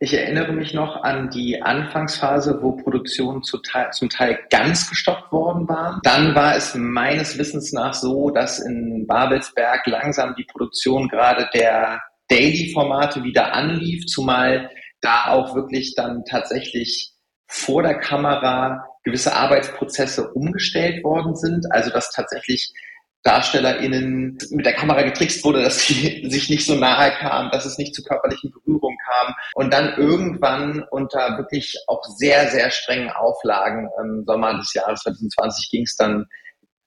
Ich 0.03 0.15
erinnere 0.15 0.51
mich 0.51 0.73
noch 0.73 1.03
an 1.03 1.29
die 1.29 1.61
Anfangsphase, 1.61 2.57
wo 2.63 2.71
Produktionen 2.71 3.43
zum 3.43 3.61
Teil, 3.61 3.91
zum 3.91 4.09
Teil 4.09 4.39
ganz 4.49 4.89
gestoppt 4.89 5.31
worden 5.31 5.69
waren. 5.69 5.99
Dann 6.01 6.33
war 6.33 6.55
es 6.55 6.73
meines 6.73 7.37
Wissens 7.37 7.71
nach 7.71 7.93
so, 7.93 8.31
dass 8.31 8.57
in 8.57 9.05
Babelsberg 9.05 9.85
langsam 9.85 10.33
die 10.35 10.45
Produktion 10.45 11.07
gerade 11.07 11.47
der 11.53 12.01
Daily-Formate 12.29 13.23
wieder 13.23 13.53
anlief, 13.53 14.07
zumal 14.07 14.71
da 15.01 15.27
auch 15.27 15.53
wirklich 15.53 15.93
dann 15.95 16.25
tatsächlich 16.25 17.13
vor 17.45 17.83
der 17.83 17.99
Kamera 17.99 18.83
gewisse 19.03 19.35
Arbeitsprozesse 19.35 20.31
umgestellt 20.31 21.03
worden 21.03 21.35
sind. 21.35 21.71
Also 21.71 21.91
dass 21.91 22.09
tatsächlich 22.09 22.73
DarstellerInnen 23.23 24.37
mit 24.49 24.65
der 24.65 24.73
Kamera 24.73 25.03
getrickst 25.03 25.43
wurde, 25.43 25.63
dass 25.63 25.85
sie 25.85 26.23
sich 26.29 26.49
nicht 26.49 26.65
so 26.65 26.75
nahe 26.75 27.11
kamen, 27.11 27.51
dass 27.51 27.65
es 27.65 27.77
nicht 27.77 27.93
zu 27.93 28.03
körperlichen 28.03 28.51
Berührungen 28.51 28.97
kam. 29.05 29.33
Und 29.53 29.71
dann 29.73 29.95
irgendwann 29.97 30.83
unter 30.89 31.37
wirklich 31.37 31.77
auch 31.87 32.03
sehr, 32.03 32.47
sehr 32.47 32.71
strengen 32.71 33.09
Auflagen 33.11 33.89
im 34.01 34.23
Sommer 34.25 34.57
des 34.57 34.73
Jahres 34.73 35.01
2020 35.01 35.69
ging 35.69 35.83
es 35.83 35.95
dann 35.95 36.25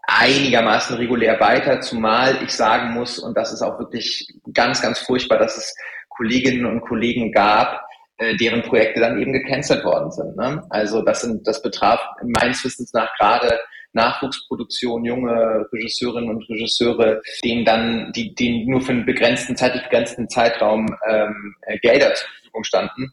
einigermaßen 0.07 0.97
regulär 0.97 1.41
weiter, 1.41 1.81
zumal 1.81 2.43
ich 2.43 2.51
sagen 2.51 2.93
muss, 2.93 3.19
und 3.19 3.37
das 3.37 3.53
ist 3.53 3.63
auch 3.63 3.79
wirklich 3.79 4.29
ganz, 4.53 4.83
ganz 4.83 4.99
furchtbar, 4.99 5.39
dass 5.39 5.57
es 5.57 5.75
Kolleginnen 6.11 6.67
und 6.67 6.83
Kollegen 6.83 7.33
gab, 7.33 7.81
äh, 8.19 8.37
deren 8.37 8.63
Projekte 8.63 9.01
dann 9.01 9.21
eben 9.21 9.33
gecancelt 9.33 9.85
worden 9.85 10.11
sind. 10.11 10.37
Ne? 10.37 10.63
Also 10.71 11.03
das 11.03 11.23
sind, 11.23 11.47
das 11.47 11.63
betraf 11.63 12.01
meines 12.23 12.63
Wissens 12.65 12.93
nach 12.93 13.13
gerade 13.19 13.59
Nachwuchsproduktion, 13.95 15.05
junge 15.05 15.67
Regisseurinnen 15.73 16.31
und 16.31 16.49
Regisseure, 16.49 17.23
denen 17.45 17.65
dann, 17.65 18.13
die, 18.13 18.35
denen 18.35 18.69
nur 18.69 18.81
für 18.81 18.93
einen 18.93 19.07
begrenzten, 19.07 19.57
zeitlich 19.57 19.83
begrenzten 19.85 20.29
Zeitraum 20.29 20.87
ähm, 21.09 21.55
äh, 21.63 21.79
Gelder 21.79 22.15
zur 22.15 22.29
Verfügung 22.29 22.65
standen. 22.65 23.13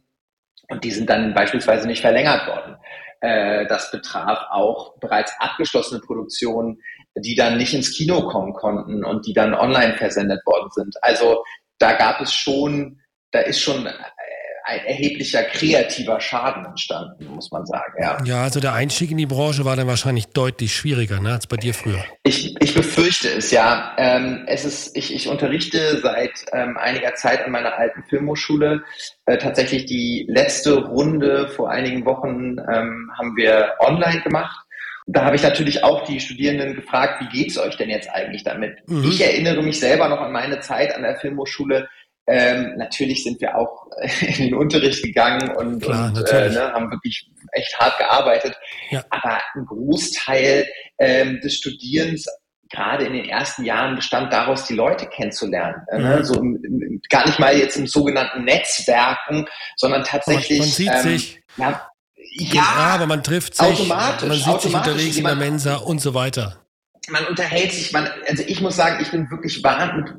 Und 0.69 0.83
die 0.83 0.91
sind 0.91 1.09
dann 1.09 1.33
beispielsweise 1.33 1.88
nicht 1.88 2.01
verlängert 2.01 2.47
worden. 2.47 2.77
Äh, 3.21 3.67
das 3.67 3.91
betraf 3.91 4.39
auch 4.50 4.97
bereits 5.00 5.33
abgeschlossene 5.39 6.01
Produktionen, 6.01 6.81
die 7.15 7.35
dann 7.35 7.57
nicht 7.57 7.73
ins 7.73 7.95
Kino 7.95 8.27
kommen 8.27 8.53
konnten 8.53 9.03
und 9.03 9.27
die 9.27 9.33
dann 9.33 9.53
online 9.53 9.95
versendet 9.97 10.45
worden 10.45 10.69
sind. 10.71 10.95
Also 11.01 11.43
da 11.77 11.93
gab 11.93 12.21
es 12.21 12.33
schon, 12.33 13.00
da 13.31 13.39
ist 13.39 13.59
schon 13.59 13.88
ein 14.72 14.86
erheblicher 14.86 15.44
kreativer 15.44 16.20
Schaden 16.20 16.66
entstanden, 16.66 17.28
muss 17.28 17.51
man 17.51 17.66
sagen. 17.66 17.94
Ja, 18.00 18.18
ja 18.24 18.44
also 18.44 18.60
der 18.60 18.74
Einstieg 18.74 19.12
in 19.12 19.18
die 19.18 19.25
Branche 19.25 19.66
war 19.66 19.75
dann 19.75 19.88
wahrscheinlich 19.88 20.28
deutlich 20.28 20.74
schwieriger 20.74 21.20
ne, 21.20 21.34
als 21.34 21.48
bei 21.48 21.58
dir 21.58 21.74
früher. 21.74 22.04
Ich, 22.24 22.56
ich 22.62 22.74
befürchte 22.74 23.28
es, 23.30 23.51
ja. 23.51 23.94
Ähm, 23.98 24.46
es 24.48 24.66
ist, 24.66 24.96
ich, 24.96 25.13
ich 25.13 25.28
unterrichte 25.28 26.00
seit 26.01 26.32
ähm, 26.54 26.78
einiger 26.78 27.13
Zeit 27.16 27.44
an 27.46 27.51
meiner 27.51 27.78
alten 27.78 28.04
Filmhochschule. 28.04 28.84
Äh, 29.25 29.38
tatsächlich 29.38 29.86
die 29.86 30.25
letzte 30.30 30.75
Runde 30.75 31.50
vor 31.50 31.70
einigen 31.70 32.06
Wochen 32.06 32.58
ähm, 32.72 33.12
haben 33.18 33.36
wir 33.36 33.74
online 33.80 34.22
gemacht. 34.22 34.66
Da 35.08 35.25
habe 35.25 35.36
ich 35.36 35.44
natürlich 35.44 35.84
auch 35.84 36.06
die 36.06 36.20
Studierenden 36.20 36.75
gefragt, 36.75 37.22
wie 37.22 37.44
geht's 37.44 37.58
euch 37.58 37.75
denn 37.75 37.90
jetzt 37.90 38.10
eigentlich 38.10 38.44
damit? 38.44 38.88
Mhm. 38.88 39.04
Ich 39.04 39.22
erinnere 39.22 39.62
mich 39.62 39.80
selber 39.80 40.08
noch 40.08 40.22
an 40.22 40.32
meine 40.32 40.60
Zeit 40.60 40.96
an 40.96 41.01
der 41.01 41.18
Filmhochschule 41.18 41.90
ähm, 42.28 42.75
natürlich 42.78 43.24
sind 43.24 43.42
wir 43.42 43.56
auch 43.58 43.88
in 44.22 44.46
den 44.46 44.56
Unterricht 44.56 45.04
gegangen 45.04 45.56
und, 45.56 45.82
Klar, 45.82 46.13
und 46.16 46.30
äh, 46.30 46.50
ne, 46.50 46.72
haben 46.72 46.92
wirklich 46.92 47.30
echt 47.51 47.78
hart 47.80 47.98
gearbeitet. 47.98 48.56
Ja. 48.90 49.04
Aber 49.10 49.40
ein 49.56 49.66
Großteil 49.66 50.68
ähm, 51.00 51.40
des 51.42 51.56
Studierens 51.56 52.25
gerade 52.70 53.06
in 53.06 53.13
den 53.13 53.28
ersten 53.28 53.66
Jahren 53.66 53.96
bestand 53.96 54.32
daraus, 54.32 54.66
die 54.66 54.75
Leute 54.75 55.06
kennenzulernen. 55.08 55.82
Äh, 55.90 56.00
ne? 56.00 56.18
Mhm. 56.18 56.24
So 56.24 56.40
im, 56.40 57.01
gar 57.10 57.25
nicht 57.25 57.40
mal 57.40 57.58
jetzt 57.58 57.75
im 57.75 57.86
sogenannten 57.86 58.46
Netzwerken, 58.46 59.46
sondern 59.75 60.04
tatsächlich. 60.04 60.60
Man, 60.60 60.68
man 60.68 60.75
sieht 60.75 60.92
ähm, 60.94 61.01
sich. 61.01 61.42
Ja, 61.58 61.88
ja, 62.34 62.63
aber 62.94 63.08
man 63.08 63.24
trifft 63.24 63.56
sich, 63.56 63.66
automatisch, 63.68 64.30
man 64.30 64.38
sieht 64.38 64.48
automatisch, 64.48 64.63
sich 64.63 64.75
unterwegs 64.75 65.18
in 65.18 65.24
der 65.25 65.36
Mensa 65.36 65.75
und 65.75 66.00
so 66.00 66.13
weiter 66.13 66.62
man 67.10 67.25
unterhält 67.25 67.72
sich, 67.72 67.91
man, 67.93 68.08
also 68.27 68.43
ich 68.46 68.62
muss 68.62 68.75
sagen, 68.75 69.00
ich 69.01 69.10
bin 69.10 69.29
wirklich 69.31 69.63
wahnsinnig, 69.63 70.13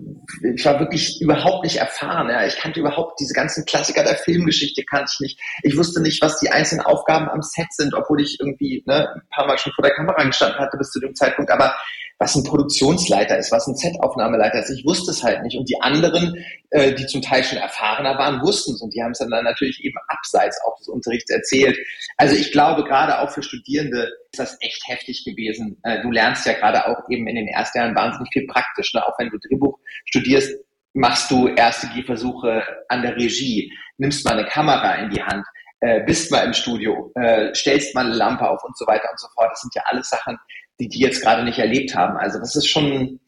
ich 0.56 0.64
war 0.64 0.80
wirklich 0.80 1.20
überhaupt 1.20 1.64
nicht 1.64 1.76
erfahren. 1.76 2.28
Ja. 2.28 2.44
Ich 2.44 2.56
kannte 2.56 2.80
überhaupt 2.80 3.20
diese 3.20 3.34
ganzen 3.34 3.64
Klassiker 3.64 4.02
der 4.02 4.16
Filmgeschichte, 4.16 4.82
kannte 4.84 5.10
ich 5.14 5.20
nicht. 5.20 5.40
Ich 5.62 5.76
wusste 5.76 6.00
nicht, 6.00 6.20
was 6.22 6.40
die 6.40 6.50
einzelnen 6.50 6.84
Aufgaben 6.84 7.28
am 7.28 7.42
Set 7.42 7.72
sind, 7.72 7.94
obwohl 7.94 8.20
ich 8.20 8.38
irgendwie 8.40 8.82
ne, 8.86 9.08
ein 9.14 9.22
paar 9.30 9.46
Mal 9.46 9.58
schon 9.58 9.72
vor 9.72 9.84
der 9.84 9.94
Kamera 9.94 10.24
gestanden 10.24 10.58
hatte 10.58 10.76
bis 10.76 10.90
zu 10.90 11.00
dem 11.00 11.14
Zeitpunkt. 11.14 11.50
Aber 11.50 11.74
was 12.22 12.36
ein 12.36 12.44
Produktionsleiter 12.44 13.36
ist, 13.36 13.50
was 13.50 13.66
ein 13.66 13.74
Set-Aufnahmeleiter 13.74 14.60
ist. 14.60 14.70
Ich 14.70 14.84
wusste 14.86 15.10
es 15.10 15.24
halt 15.24 15.42
nicht. 15.42 15.58
Und 15.58 15.68
die 15.68 15.80
anderen, 15.80 16.36
äh, 16.70 16.94
die 16.94 17.06
zum 17.06 17.20
Teil 17.20 17.42
schon 17.42 17.58
erfahrener 17.58 18.16
waren, 18.16 18.40
wussten 18.42 18.74
es. 18.74 18.80
Und 18.80 18.94
die 18.94 19.02
haben 19.02 19.10
es 19.10 19.18
dann, 19.18 19.30
dann 19.30 19.42
natürlich 19.42 19.82
eben 19.84 19.96
abseits 20.06 20.56
auch 20.64 20.78
des 20.78 20.86
Unterrichts 20.86 21.32
erzählt. 21.32 21.76
Also 22.18 22.36
ich 22.36 22.52
glaube, 22.52 22.84
gerade 22.84 23.18
auch 23.18 23.30
für 23.30 23.42
Studierende 23.42 24.08
ist 24.30 24.38
das 24.38 24.56
echt 24.60 24.86
heftig 24.86 25.24
gewesen. 25.24 25.80
Äh, 25.82 26.00
du 26.02 26.12
lernst 26.12 26.46
ja 26.46 26.52
gerade 26.52 26.86
auch 26.86 27.10
eben 27.10 27.26
in 27.26 27.34
den 27.34 27.48
ersten 27.48 27.78
Jahren 27.78 27.96
wahnsinnig 27.96 28.32
viel 28.32 28.46
praktisch. 28.46 28.94
Ne? 28.94 29.04
Auch 29.04 29.18
wenn 29.18 29.30
du 29.30 29.38
Drehbuch 29.38 29.76
studierst, 30.04 30.52
machst 30.92 31.28
du 31.28 31.48
erste 31.48 31.88
Gehversuche 31.88 32.62
an 32.88 33.02
der 33.02 33.16
Regie, 33.16 33.72
nimmst 33.96 34.24
mal 34.24 34.38
eine 34.38 34.46
Kamera 34.46 34.94
in 34.94 35.10
die 35.10 35.22
Hand, 35.22 35.44
äh, 35.80 36.04
bist 36.04 36.30
mal 36.30 36.44
im 36.44 36.52
Studio, 36.52 37.10
äh, 37.16 37.52
stellst 37.52 37.96
mal 37.96 38.06
eine 38.06 38.14
Lampe 38.14 38.48
auf 38.48 38.62
und 38.62 38.78
so 38.78 38.86
weiter 38.86 39.08
und 39.10 39.18
so 39.18 39.26
fort. 39.34 39.50
Das 39.50 39.60
sind 39.62 39.74
ja 39.74 39.82
alles 39.86 40.08
Sachen, 40.08 40.38
die 40.80 40.88
die 40.88 41.00
jetzt 41.00 41.22
gerade 41.22 41.44
nicht 41.44 41.58
erlebt 41.58 41.94
haben. 41.94 42.16
Also 42.16 42.38
das 42.38 42.56
ist 42.56 42.66
schon, 42.66 43.20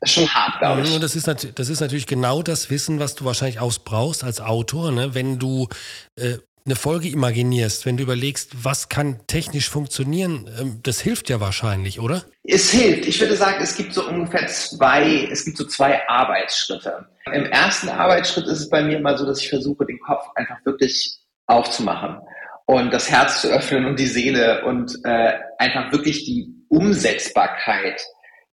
das 0.00 0.10
ist 0.10 0.14
schon 0.14 0.28
hart, 0.28 0.58
glaube 0.58 0.82
ich. 0.82 0.98
Das 0.98 1.16
ist, 1.16 1.26
das 1.26 1.68
ist 1.68 1.80
natürlich 1.80 2.06
genau 2.06 2.42
das 2.42 2.70
Wissen, 2.70 3.00
was 3.00 3.14
du 3.14 3.24
wahrscheinlich 3.24 3.60
ausbrauchst 3.60 4.24
als 4.24 4.40
Autor, 4.40 4.92
ne? 4.92 5.14
wenn 5.14 5.38
du 5.38 5.68
äh, 6.16 6.38
eine 6.66 6.76
Folge 6.76 7.08
imaginierst, 7.08 7.86
wenn 7.86 7.96
du 7.96 8.02
überlegst, 8.02 8.64
was 8.64 8.88
kann 8.88 9.26
technisch 9.26 9.68
funktionieren, 9.68 10.48
ähm, 10.58 10.80
das 10.82 11.00
hilft 11.00 11.30
ja 11.30 11.40
wahrscheinlich, 11.40 12.00
oder? 12.00 12.24
Es 12.44 12.70
hilft. 12.70 13.06
Ich 13.06 13.20
würde 13.20 13.36
sagen, 13.36 13.58
es 13.62 13.76
gibt 13.76 13.94
so 13.94 14.06
ungefähr 14.06 14.46
zwei, 14.46 15.28
es 15.30 15.44
gibt 15.44 15.56
so 15.56 15.64
zwei 15.64 16.06
Arbeitsschritte. 16.08 17.06
Im 17.32 17.46
ersten 17.46 17.88
Arbeitsschritt 17.88 18.46
ist 18.46 18.60
es 18.60 18.70
bei 18.70 18.82
mir 18.82 18.98
immer 18.98 19.16
so, 19.16 19.26
dass 19.26 19.40
ich 19.40 19.48
versuche, 19.48 19.86
den 19.86 20.00
Kopf 20.00 20.26
einfach 20.34 20.64
wirklich 20.64 21.18
aufzumachen 21.46 22.18
und 22.66 22.92
das 22.92 23.10
Herz 23.10 23.40
zu 23.40 23.48
öffnen 23.48 23.86
und 23.86 23.98
die 23.98 24.06
Seele 24.06 24.64
und 24.64 24.96
äh, 25.04 25.32
einfach 25.58 25.90
wirklich 25.92 26.24
die 26.24 26.59
Umsetzbarkeit 26.70 28.00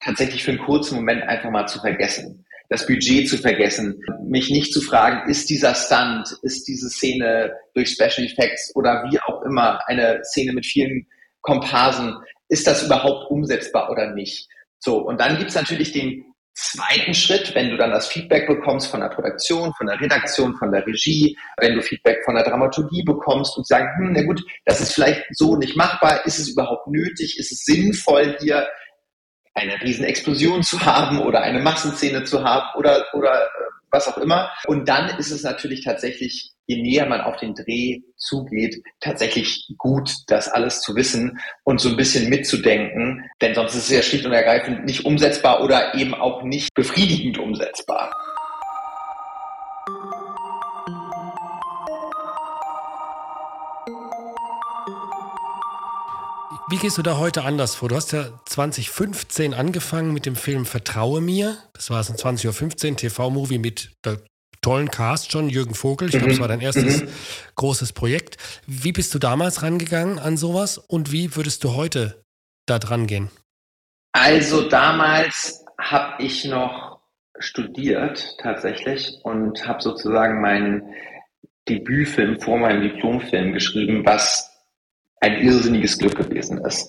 tatsächlich 0.00 0.44
für 0.44 0.52
einen 0.52 0.64
kurzen 0.64 0.96
Moment 0.96 1.22
einfach 1.24 1.50
mal 1.50 1.66
zu 1.66 1.80
vergessen. 1.80 2.46
Das 2.70 2.86
Budget 2.86 3.28
zu 3.28 3.36
vergessen, 3.36 4.00
mich 4.26 4.50
nicht 4.50 4.72
zu 4.72 4.80
fragen, 4.80 5.28
ist 5.30 5.50
dieser 5.50 5.74
Stunt, 5.74 6.26
ist 6.42 6.66
diese 6.66 6.88
Szene 6.88 7.52
durch 7.74 7.90
Special 7.90 8.26
Effects 8.26 8.74
oder 8.74 9.04
wie 9.10 9.20
auch 9.20 9.42
immer 9.42 9.80
eine 9.86 10.20
Szene 10.24 10.52
mit 10.52 10.64
vielen 10.64 11.06
Komparsen, 11.42 12.16
ist 12.48 12.66
das 12.66 12.84
überhaupt 12.84 13.30
umsetzbar 13.30 13.90
oder 13.90 14.14
nicht? 14.14 14.48
So, 14.78 14.98
und 14.98 15.20
dann 15.20 15.38
gibt's 15.38 15.54
natürlich 15.54 15.92
den 15.92 16.24
zweiten 16.54 17.14
Schritt, 17.14 17.54
wenn 17.54 17.70
du 17.70 17.76
dann 17.76 17.90
das 17.90 18.06
Feedback 18.06 18.46
bekommst 18.46 18.88
von 18.88 19.00
der 19.00 19.08
Produktion, 19.08 19.72
von 19.74 19.86
der 19.86 20.00
Redaktion, 20.00 20.56
von 20.56 20.70
der 20.70 20.86
Regie, 20.86 21.36
wenn 21.58 21.74
du 21.74 21.82
Feedback 21.82 22.24
von 22.24 22.36
der 22.36 22.44
Dramaturgie 22.44 23.02
bekommst 23.02 23.56
und 23.56 23.66
sagen, 23.66 23.88
hm, 23.98 24.12
na 24.12 24.22
gut, 24.22 24.42
das 24.64 24.80
ist 24.80 24.94
vielleicht 24.94 25.24
so 25.32 25.56
nicht 25.56 25.76
machbar, 25.76 26.24
ist 26.26 26.38
es 26.38 26.48
überhaupt 26.48 26.86
nötig, 26.86 27.38
ist 27.38 27.52
es 27.52 27.64
sinnvoll 27.64 28.36
hier 28.40 28.66
eine 29.54 29.80
Riesenexplosion 29.80 30.62
zu 30.62 30.84
haben 30.84 31.20
oder 31.20 31.42
eine 31.42 31.60
Massenszene 31.60 32.24
zu 32.24 32.42
haben 32.44 32.66
oder, 32.78 33.04
oder 33.14 33.44
äh, 33.44 33.48
was 33.90 34.08
auch 34.08 34.18
immer. 34.18 34.50
Und 34.66 34.88
dann 34.88 35.16
ist 35.18 35.30
es 35.30 35.42
natürlich 35.42 35.84
tatsächlich, 35.84 36.53
je 36.66 36.80
näher 36.80 37.06
man 37.06 37.20
auf 37.20 37.36
den 37.36 37.54
Dreh 37.54 38.00
zugeht, 38.16 38.82
tatsächlich 39.00 39.68
gut, 39.78 40.14
das 40.26 40.48
alles 40.48 40.80
zu 40.80 40.96
wissen 40.96 41.38
und 41.64 41.80
so 41.80 41.90
ein 41.90 41.96
bisschen 41.96 42.28
mitzudenken, 42.28 43.24
denn 43.40 43.54
sonst 43.54 43.74
ist 43.74 43.84
es 43.84 43.90
ja 43.90 44.02
schlicht 44.02 44.26
und 44.26 44.32
ergreifend 44.32 44.84
nicht 44.84 45.04
umsetzbar 45.04 45.62
oder 45.62 45.94
eben 45.94 46.14
auch 46.14 46.42
nicht 46.42 46.72
befriedigend 46.74 47.38
umsetzbar. 47.38 48.10
Wie 56.70 56.78
gehst 56.78 56.96
du 56.96 57.02
da 57.02 57.18
heute 57.18 57.44
anders 57.44 57.74
vor? 57.74 57.90
Du 57.90 57.94
hast 57.94 58.12
ja 58.12 58.30
2015 58.46 59.52
angefangen 59.52 60.14
mit 60.14 60.24
dem 60.24 60.34
Film 60.34 60.64
Vertraue 60.64 61.20
mir. 61.20 61.58
Das 61.74 61.90
war 61.90 62.00
es 62.00 62.08
um 62.08 62.16
20.15 62.16 62.90
Uhr, 62.90 62.96
TV-Movie 62.96 63.58
mit 63.58 63.92
tollen 64.64 64.90
Cast 64.90 65.30
schon, 65.30 65.50
Jürgen 65.50 65.74
Vogel. 65.74 66.08
Ich 66.08 66.12
glaube, 66.12 66.30
das 66.30 66.40
war 66.40 66.48
dein 66.48 66.60
erstes 66.60 67.02
mhm. 67.02 67.08
großes 67.54 67.92
Projekt. 67.92 68.38
Wie 68.66 68.92
bist 68.92 69.14
du 69.14 69.18
damals 69.18 69.62
rangegangen 69.62 70.18
an 70.18 70.36
sowas 70.36 70.78
und 70.78 71.12
wie 71.12 71.36
würdest 71.36 71.64
du 71.64 71.74
heute 71.74 72.24
da 72.66 72.78
dran 72.78 73.06
gehen? 73.06 73.30
Also 74.12 74.68
damals 74.68 75.64
habe 75.78 76.22
ich 76.22 76.46
noch 76.46 77.00
studiert 77.38 78.36
tatsächlich 78.40 79.18
und 79.22 79.66
habe 79.66 79.82
sozusagen 79.82 80.40
meinen 80.40 80.94
Debütfilm 81.68 82.40
vor 82.40 82.58
meinem 82.58 82.82
Diplomfilm 82.82 83.52
geschrieben, 83.52 84.06
was 84.06 84.50
ein 85.20 85.40
irrsinniges 85.42 85.98
Glück 85.98 86.16
gewesen 86.16 86.58
ist. 86.64 86.88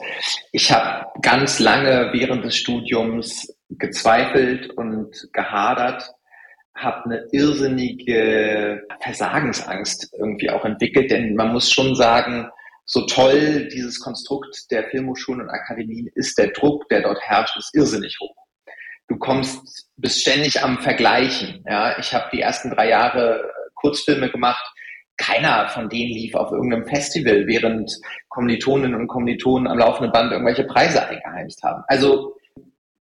Ich 0.51 0.71
habe 0.71 1.07
ganz 1.21 1.59
lange 1.59 2.09
während 2.13 2.45
des 2.45 2.55
Studiums 2.55 3.53
gezweifelt 3.69 4.69
und 4.71 5.27
gehadert, 5.33 6.14
habe 6.75 7.05
eine 7.05 7.27
irrsinnige 7.31 8.83
Versagensangst 8.99 10.13
irgendwie 10.19 10.49
auch 10.49 10.65
entwickelt, 10.65 11.09
denn 11.09 11.35
man 11.35 11.53
muss 11.53 11.71
schon 11.71 11.95
sagen, 11.95 12.49
so 12.85 13.05
toll 13.07 13.67
dieses 13.69 13.99
Konstrukt 13.99 14.69
der 14.69 14.89
Filmhochschulen 14.89 15.41
und 15.41 15.49
Akademien 15.49 16.07
ist, 16.13 16.37
der 16.37 16.49
Druck, 16.49 16.87
der 16.89 17.01
dort 17.01 17.19
herrscht, 17.21 17.57
ist 17.57 17.73
irrsinnig 17.73 18.17
hoch. 18.21 18.35
Du 19.07 19.17
kommst, 19.17 19.89
bist 19.97 20.21
ständig 20.21 20.63
am 20.63 20.79
Vergleichen. 20.79 21.63
Ja, 21.67 21.97
ich 21.97 22.13
habe 22.13 22.29
die 22.31 22.41
ersten 22.41 22.71
drei 22.71 22.89
Jahre 22.89 23.51
Kurzfilme 23.75 24.29
gemacht. 24.29 24.63
Keiner 25.17 25.69
von 25.69 25.89
denen 25.89 26.11
lief 26.11 26.35
auf 26.35 26.51
irgendeinem 26.51 26.87
Festival, 26.87 27.47
während 27.47 27.91
Kommilitoninnen 28.29 28.99
und 28.99 29.07
Kommilitonen 29.07 29.67
am 29.67 29.77
laufenden 29.77 30.11
Band 30.11 30.31
irgendwelche 30.31 30.65
Preise 30.65 31.07
eingeheimst 31.07 31.63
haben. 31.63 31.83
Also 31.87 32.35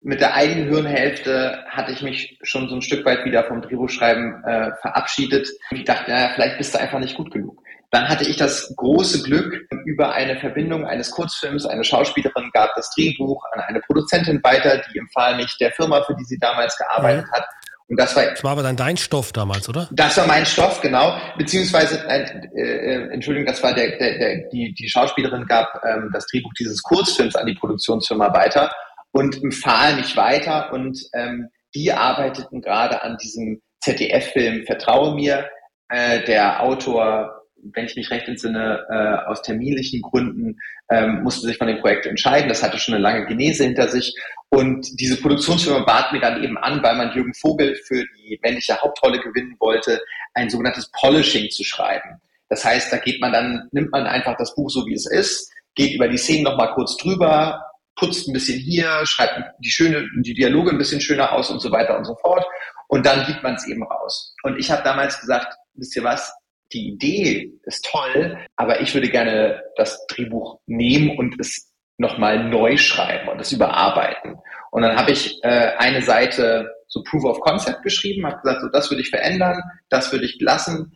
mit 0.06 0.22
der 0.22 0.36
eigenen 0.36 0.70
Hirnhälfte 0.70 1.66
hatte 1.68 1.92
ich 1.92 2.04
mich 2.04 2.38
schon 2.44 2.70
so 2.70 2.76
ein 2.76 2.84
Stück 2.84 3.04
weit 3.06 3.26
wieder 3.26 3.44
vom 3.44 3.64
Drehbuchschreiben 3.64 4.44
äh, 4.44 4.72
verabschiedet. 4.80 5.50
Ich 5.72 5.84
dachte, 5.84 6.12
naja, 6.12 6.30
vielleicht 6.36 6.60
bist 6.60 6.76
du 6.76 6.80
einfach 6.80 7.00
nicht 7.00 7.18
gut 7.18 7.32
genug. 7.32 7.60
Dann 7.90 8.08
hatte 8.08 8.24
ich 8.24 8.38
das 8.38 8.72
große 8.76 9.24
Glück, 9.24 9.68
über 9.86 10.14
eine 10.14 10.38
Verbindung 10.38 10.86
eines 10.86 11.10
Kurzfilms, 11.10 11.66
eine 11.66 11.84
Schauspielerin 11.84 12.52
gab 12.54 12.76
das 12.76 12.92
Drehbuch 12.92 13.44
an 13.54 13.62
eine 13.62 13.80
Produzentin 13.80 14.44
weiter, 14.44 14.80
die 14.94 15.00
empfahl 15.00 15.38
mich 15.38 15.58
der 15.60 15.72
Firma, 15.72 16.04
für 16.04 16.16
die 16.16 16.26
sie 16.26 16.38
damals 16.38 16.78
gearbeitet 16.78 17.26
hat. 17.32 17.46
Und 17.88 18.00
das 18.00 18.16
war, 18.16 18.26
das 18.26 18.44
war 18.44 18.52
aber 18.52 18.64
dann 18.64 18.76
dein 18.76 18.98
Stoff 18.98 19.32
damals, 19.32 19.68
oder? 19.70 19.88
Das 19.92 20.18
war 20.18 20.28
mein 20.28 20.46
Stoff, 20.46 20.82
genau. 20.82 21.18
Beziehungsweise, 21.38 22.04
äh, 22.08 22.26
äh, 22.56 23.10
Entschuldigung, 23.12 23.48
das 23.48 23.62
war 23.64 23.74
der, 23.74 23.98
der, 23.98 24.20
der 24.20 24.50
die, 24.50 24.74
die 24.74 24.88
Schauspielerin 24.88 25.46
gab 25.46 25.82
ähm, 25.84 26.12
das 26.14 26.28
Drehbuch 26.28 26.54
dieses 26.60 26.84
Kurzfilms 26.84 27.36
an 27.36 27.48
die 27.48 27.56
Produktionsfirma 27.56 28.32
weiter 28.34 28.72
und 29.16 29.42
empfahl 29.42 29.96
mich 29.96 30.18
weiter 30.18 30.74
und 30.74 31.00
ähm, 31.14 31.48
die 31.74 31.94
arbeiteten 31.94 32.60
gerade 32.60 33.02
an 33.02 33.18
diesem 33.18 33.62
ZDF-Film 33.80 34.66
Vertraue 34.66 35.16
mir. 35.16 35.48
Äh, 35.88 36.26
der 36.26 36.62
Autor, 36.62 37.44
wenn 37.74 37.86
ich 37.86 37.96
mich 37.96 38.12
recht 38.12 38.28
entsinne, 38.28 38.86
äh, 38.90 39.30
aus 39.30 39.42
terminlichen 39.42 40.02
Gründen 40.02 40.58
ähm, 40.92 41.24
musste 41.24 41.48
sich 41.48 41.58
von 41.58 41.68
dem 41.68 41.80
Projekt 41.80 42.06
entscheiden. 42.06 42.50
Das 42.50 42.62
hatte 42.62 42.78
schon 42.78 42.94
eine 42.94 43.04
lange 43.04 43.26
Genese 43.26 43.64
hinter 43.64 43.88
sich. 43.88 44.14
Und 44.50 45.00
diese 45.00 45.22
Produktionsfirma 45.22 45.86
bat 45.86 46.12
mir 46.12 46.20
dann 46.20 46.44
eben 46.44 46.58
an, 46.58 46.84
weil 46.84 46.98
man 46.98 47.14
Jürgen 47.14 47.34
Vogel 47.36 47.74
für 47.88 48.04
die 48.18 48.38
männliche 48.44 48.78
Hauptrolle 48.82 49.22
gewinnen 49.22 49.56
wollte, 49.60 50.02
ein 50.34 50.50
sogenanntes 50.50 50.92
Polishing 50.92 51.50
zu 51.52 51.64
schreiben. 51.64 52.20
Das 52.50 52.66
heißt, 52.66 52.92
da 52.92 52.98
geht 52.98 53.22
man 53.22 53.32
dann, 53.32 53.70
nimmt 53.72 53.94
man 53.94 54.08
einfach 54.08 54.36
das 54.36 54.54
Buch 54.56 54.70
so 54.70 54.86
wie 54.86 54.94
es 54.94 55.10
ist, 55.10 55.54
geht 55.74 55.96
über 55.96 56.10
die 56.10 56.18
Szenen 56.18 56.44
nochmal 56.44 56.74
kurz 56.74 56.98
drüber, 56.98 57.64
putzt 57.96 58.28
ein 58.28 58.34
bisschen 58.34 58.60
hier, 58.60 59.02
schreibt 59.06 59.42
die 59.60 59.70
schöne, 59.70 60.08
die 60.22 60.34
Dialoge 60.34 60.72
ein 60.72 60.78
bisschen 60.78 61.02
schöner 61.02 61.32
aus 61.32 61.50
und 61.50 61.62
so 61.62 61.72
weiter 61.72 61.98
und 61.98 62.06
so 62.06 62.16
fort. 62.16 62.46
Und 62.88 63.06
dann 63.06 63.26
gibt 63.26 63.44
man 63.44 63.56
es 63.56 63.68
eben 63.68 63.84
raus. 63.84 64.36
Und 64.44 64.58
ich 64.58 64.70
habe 64.70 64.84
damals 64.84 65.20
gesagt, 65.20 65.56
wisst 65.74 65.96
ihr 65.96 66.04
was, 66.04 66.34
die 66.74 66.90
Idee 66.90 67.52
ist 67.64 67.86
toll, 67.86 68.38
aber 68.56 68.82
ich 68.82 68.94
würde 68.94 69.10
gerne 69.10 69.64
das 69.76 70.06
Drehbuch 70.08 70.60
nehmen 70.66 71.18
und 71.18 71.40
es 71.40 71.72
nochmal 71.98 72.50
neu 72.50 72.78
schreiben 72.78 73.30
und 73.30 73.40
es 73.40 73.52
überarbeiten. 73.52 74.36
Und 74.72 74.82
dann 74.82 74.98
habe 74.98 75.12
ich 75.12 75.40
äh, 75.44 75.72
eine 75.78 76.02
Seite 76.02 76.70
so 76.88 77.02
Proof 77.04 77.24
of 77.26 77.40
Concept 77.40 77.84
geschrieben, 77.84 78.26
habe 78.26 78.42
gesagt, 78.42 78.62
so 78.62 78.70
das 78.70 78.90
würde 78.90 79.02
ich 79.02 79.10
verändern, 79.10 79.62
das 79.90 80.12
würde 80.12 80.26
ich 80.26 80.38
lassen. 80.42 80.94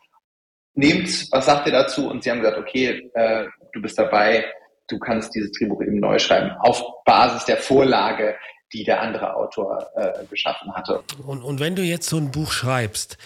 Nehmt, 0.73 1.31
was 1.31 1.45
sagt 1.45 1.65
ihr 1.65 1.73
dazu? 1.73 2.09
Und 2.09 2.23
sie 2.23 2.31
haben 2.31 2.41
gesagt, 2.41 2.57
okay, 2.57 3.09
äh, 3.13 3.45
du 3.73 3.81
bist 3.81 3.97
dabei, 3.97 4.45
du 4.89 4.99
kannst 4.99 5.33
dieses 5.35 5.51
Drehbuch 5.53 5.81
eben 5.81 5.99
neu 5.99 6.19
schreiben, 6.19 6.51
auf 6.59 6.83
Basis 7.05 7.45
der 7.45 7.57
Vorlage, 7.57 8.35
die 8.73 8.83
der 8.83 9.01
andere 9.01 9.35
Autor 9.35 9.89
äh, 9.95 10.25
geschaffen 10.25 10.73
hatte. 10.73 11.03
Und, 11.25 11.41
und 11.41 11.59
wenn 11.59 11.75
du 11.75 11.81
jetzt 11.81 12.09
so 12.09 12.17
ein 12.17 12.31
Buch 12.31 12.51
schreibst, 12.51 13.17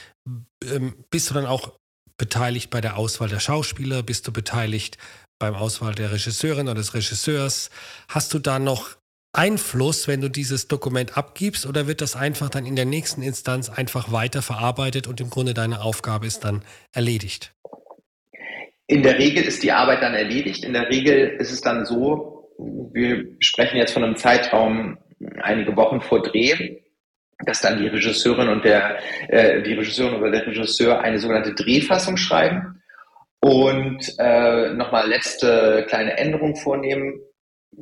ähm, 0.64 0.96
bist 1.10 1.30
du 1.30 1.34
dann 1.34 1.46
auch 1.46 1.74
beteiligt 2.18 2.70
bei 2.70 2.82
der 2.82 2.98
Auswahl 2.98 3.28
der 3.28 3.40
Schauspieler? 3.40 4.04
Bist 4.04 4.28
du 4.28 4.32
beteiligt 4.32 4.98
beim 5.40 5.56
Auswahl 5.56 5.96
der 5.96 6.12
Regisseurin 6.12 6.68
oder 6.68 6.76
des 6.76 6.94
Regisseurs? 6.94 7.70
Hast 8.08 8.34
du 8.34 8.40
da 8.40 8.60
noch 8.60 8.96
Einfluss, 9.36 10.08
wenn 10.08 10.22
du 10.22 10.30
dieses 10.30 10.68
Dokument 10.68 11.18
abgibst, 11.18 11.66
oder 11.66 11.88
wird 11.88 12.02
das 12.02 12.16
einfach 12.16 12.50
dann 12.50 12.68
in 12.68 12.76
der 12.76 12.86
nächsten 12.86 13.24
Instanz 13.24 13.70
einfach 13.70 14.12
weiterverarbeitet 14.12 15.08
und 15.08 15.20
im 15.20 15.32
Grunde 15.32 15.56
deine 15.56 15.82
Aufgabe 15.82 16.28
ist 16.28 16.44
dann 16.44 16.64
erledigt? 16.92 17.52
In 18.94 19.02
der 19.02 19.18
Regel 19.18 19.44
ist 19.44 19.64
die 19.64 19.72
Arbeit 19.72 20.04
dann 20.04 20.14
erledigt. 20.14 20.64
In 20.64 20.74
der 20.74 20.88
Regel 20.88 21.30
ist 21.40 21.52
es 21.52 21.62
dann 21.62 21.84
so, 21.84 22.48
wir 22.94 23.26
sprechen 23.40 23.78
jetzt 23.78 23.92
von 23.92 24.04
einem 24.04 24.18
Zeitraum 24.18 25.00
einige 25.42 25.76
Wochen 25.76 26.00
vor 26.00 26.22
Dreh, 26.22 26.78
dass 27.44 27.62
dann 27.62 27.80
die 27.82 27.88
Regisseurin 27.88 28.50
und 28.50 28.64
der 28.64 29.00
äh, 29.30 29.64
die 29.64 29.74
Regisseurin 29.74 30.22
oder 30.22 30.30
der 30.30 30.46
Regisseur 30.46 31.02
eine 31.02 31.18
sogenannte 31.18 31.56
Drehfassung 31.56 32.18
schreiben 32.18 32.84
und 33.40 34.14
äh, 34.20 34.76
nochmal 34.76 35.10
letzte 35.10 35.86
kleine 35.88 36.16
Änderungen 36.16 36.56
vornehmen. 36.56 37.20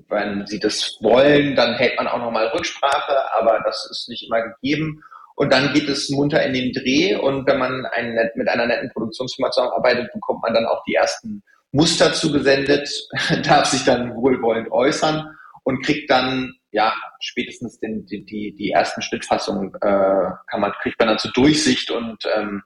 Wenn 0.07 0.47
sie 0.47 0.61
das 0.61 0.97
wollen, 1.01 1.57
dann 1.57 1.75
hält 1.75 1.97
man 1.97 2.07
auch 2.07 2.19
nochmal 2.19 2.47
Rücksprache, 2.47 3.17
aber 3.37 3.59
das 3.65 3.85
ist 3.91 4.07
nicht 4.07 4.23
immer 4.23 4.43
gegeben. 4.43 5.03
Und 5.35 5.51
dann 5.51 5.73
geht 5.73 5.89
es 5.89 6.09
munter 6.09 6.43
in 6.43 6.53
den 6.53 6.71
Dreh 6.71 7.15
und 7.15 7.47
wenn 7.47 7.57
man 7.57 7.85
ein, 7.85 8.17
mit 8.35 8.47
einer 8.47 8.65
netten 8.65 8.91
Produktionsfirma 8.91 9.51
zusammenarbeitet, 9.51 10.11
bekommt 10.13 10.41
man 10.43 10.53
dann 10.53 10.65
auch 10.65 10.83
die 10.83 10.95
ersten 10.95 11.41
Muster 11.71 12.13
zugesendet, 12.13 12.89
darf 13.43 13.65
sich 13.65 13.83
dann 13.83 14.15
wohlwollend 14.15 14.71
äußern 14.71 15.35
und 15.63 15.83
kriegt 15.83 16.09
dann 16.09 16.53
ja 16.71 16.93
spätestens 17.19 17.79
den, 17.79 18.05
die, 18.05 18.25
die, 18.25 18.55
die 18.55 18.71
ersten 18.71 19.01
Schnittfassungen 19.01 19.73
äh, 19.75 20.29
kann 20.47 20.61
man 20.61 20.71
kriegt 20.81 20.99
man 20.99 21.09
dann 21.09 21.19
zur 21.19 21.31
Durchsicht 21.31 21.91
und 21.91 22.23
ähm, 22.35 22.63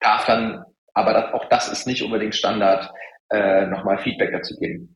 darf 0.00 0.26
dann, 0.26 0.64
aber 0.94 1.12
das, 1.12 1.32
auch 1.32 1.44
das 1.48 1.68
ist 1.68 1.86
nicht 1.86 2.02
unbedingt 2.02 2.34
Standard, 2.34 2.90
äh, 3.30 3.66
nochmal 3.66 3.98
Feedback 3.98 4.32
dazu 4.32 4.56
geben. 4.58 4.95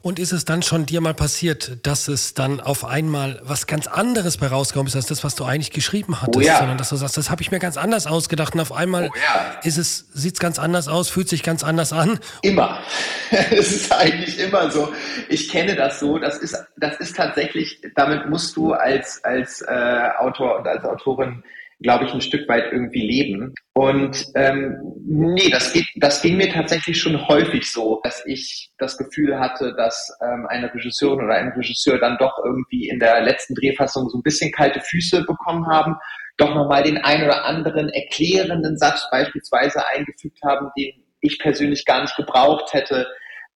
Und 0.00 0.18
ist 0.18 0.32
es 0.32 0.44
dann 0.44 0.62
schon 0.62 0.86
dir 0.86 1.00
mal 1.00 1.14
passiert, 1.14 1.78
dass 1.86 2.08
es 2.08 2.34
dann 2.34 2.60
auf 2.60 2.84
einmal 2.84 3.40
was 3.42 3.66
ganz 3.66 3.86
anderes 3.86 4.36
bei 4.36 4.46
rausgekommen 4.46 4.86
ist, 4.86 4.96
als 4.96 5.06
das, 5.06 5.24
was 5.24 5.34
du 5.34 5.44
eigentlich 5.44 5.70
geschrieben 5.70 6.22
hattest, 6.22 6.36
oh 6.36 6.40
ja. 6.40 6.58
sondern 6.58 6.78
dass 6.78 6.90
du 6.90 6.96
sagst, 6.96 7.16
das 7.16 7.30
habe 7.30 7.42
ich 7.42 7.50
mir 7.50 7.58
ganz 7.58 7.76
anders 7.76 8.06
ausgedacht 8.06 8.54
und 8.54 8.60
auf 8.60 8.72
einmal 8.72 9.10
oh 9.12 9.16
ja. 9.16 9.60
ist 9.62 9.76
es, 9.76 10.08
sieht 10.12 10.34
es 10.34 10.40
ganz 10.40 10.58
anders 10.58 10.88
aus, 10.88 11.08
fühlt 11.08 11.28
sich 11.28 11.42
ganz 11.42 11.64
anders 11.64 11.92
an? 11.92 12.20
Immer. 12.42 12.80
es 13.50 13.72
ist 13.72 13.92
eigentlich 13.92 14.38
immer 14.38 14.70
so. 14.70 14.92
Ich 15.28 15.48
kenne 15.48 15.74
das 15.74 15.98
so. 15.98 16.18
Das 16.18 16.38
ist, 16.38 16.56
das 16.76 16.98
ist 17.00 17.16
tatsächlich, 17.16 17.80
damit 17.96 18.28
musst 18.28 18.56
du 18.56 18.72
als, 18.72 19.22
als 19.24 19.62
äh, 19.62 20.10
Autor 20.18 20.58
und 20.58 20.66
als 20.66 20.84
Autorin 20.84 21.42
glaube 21.80 22.06
ich, 22.06 22.12
ein 22.12 22.20
Stück 22.20 22.48
weit 22.48 22.72
irgendwie 22.72 23.06
leben. 23.06 23.54
Und 23.72 24.24
ähm, 24.34 24.78
nee, 25.06 25.48
das, 25.50 25.72
geht, 25.72 25.86
das 25.96 26.22
ging 26.22 26.36
mir 26.36 26.50
tatsächlich 26.50 27.00
schon 27.00 27.28
häufig 27.28 27.70
so, 27.70 28.00
dass 28.02 28.24
ich 28.26 28.72
das 28.78 28.98
Gefühl 28.98 29.38
hatte, 29.38 29.74
dass 29.76 30.10
ähm, 30.20 30.46
eine 30.48 30.72
Regisseurin 30.74 31.24
oder 31.24 31.34
ein 31.34 31.52
Regisseur 31.52 31.98
dann 31.98 32.18
doch 32.18 32.38
irgendwie 32.44 32.88
in 32.88 32.98
der 32.98 33.20
letzten 33.22 33.54
Drehfassung 33.54 34.08
so 34.08 34.18
ein 34.18 34.22
bisschen 34.22 34.50
kalte 34.50 34.80
Füße 34.80 35.24
bekommen 35.24 35.66
haben, 35.68 35.96
doch 36.36 36.54
nochmal 36.54 36.82
den 36.82 36.98
ein 36.98 37.22
oder 37.24 37.44
anderen 37.44 37.88
erklärenden 37.90 38.76
Satz 38.76 39.08
beispielsweise 39.10 39.86
eingefügt 39.88 40.40
haben, 40.44 40.70
den 40.76 41.04
ich 41.20 41.38
persönlich 41.38 41.84
gar 41.84 42.02
nicht 42.02 42.16
gebraucht 42.16 42.72
hätte. 42.72 43.06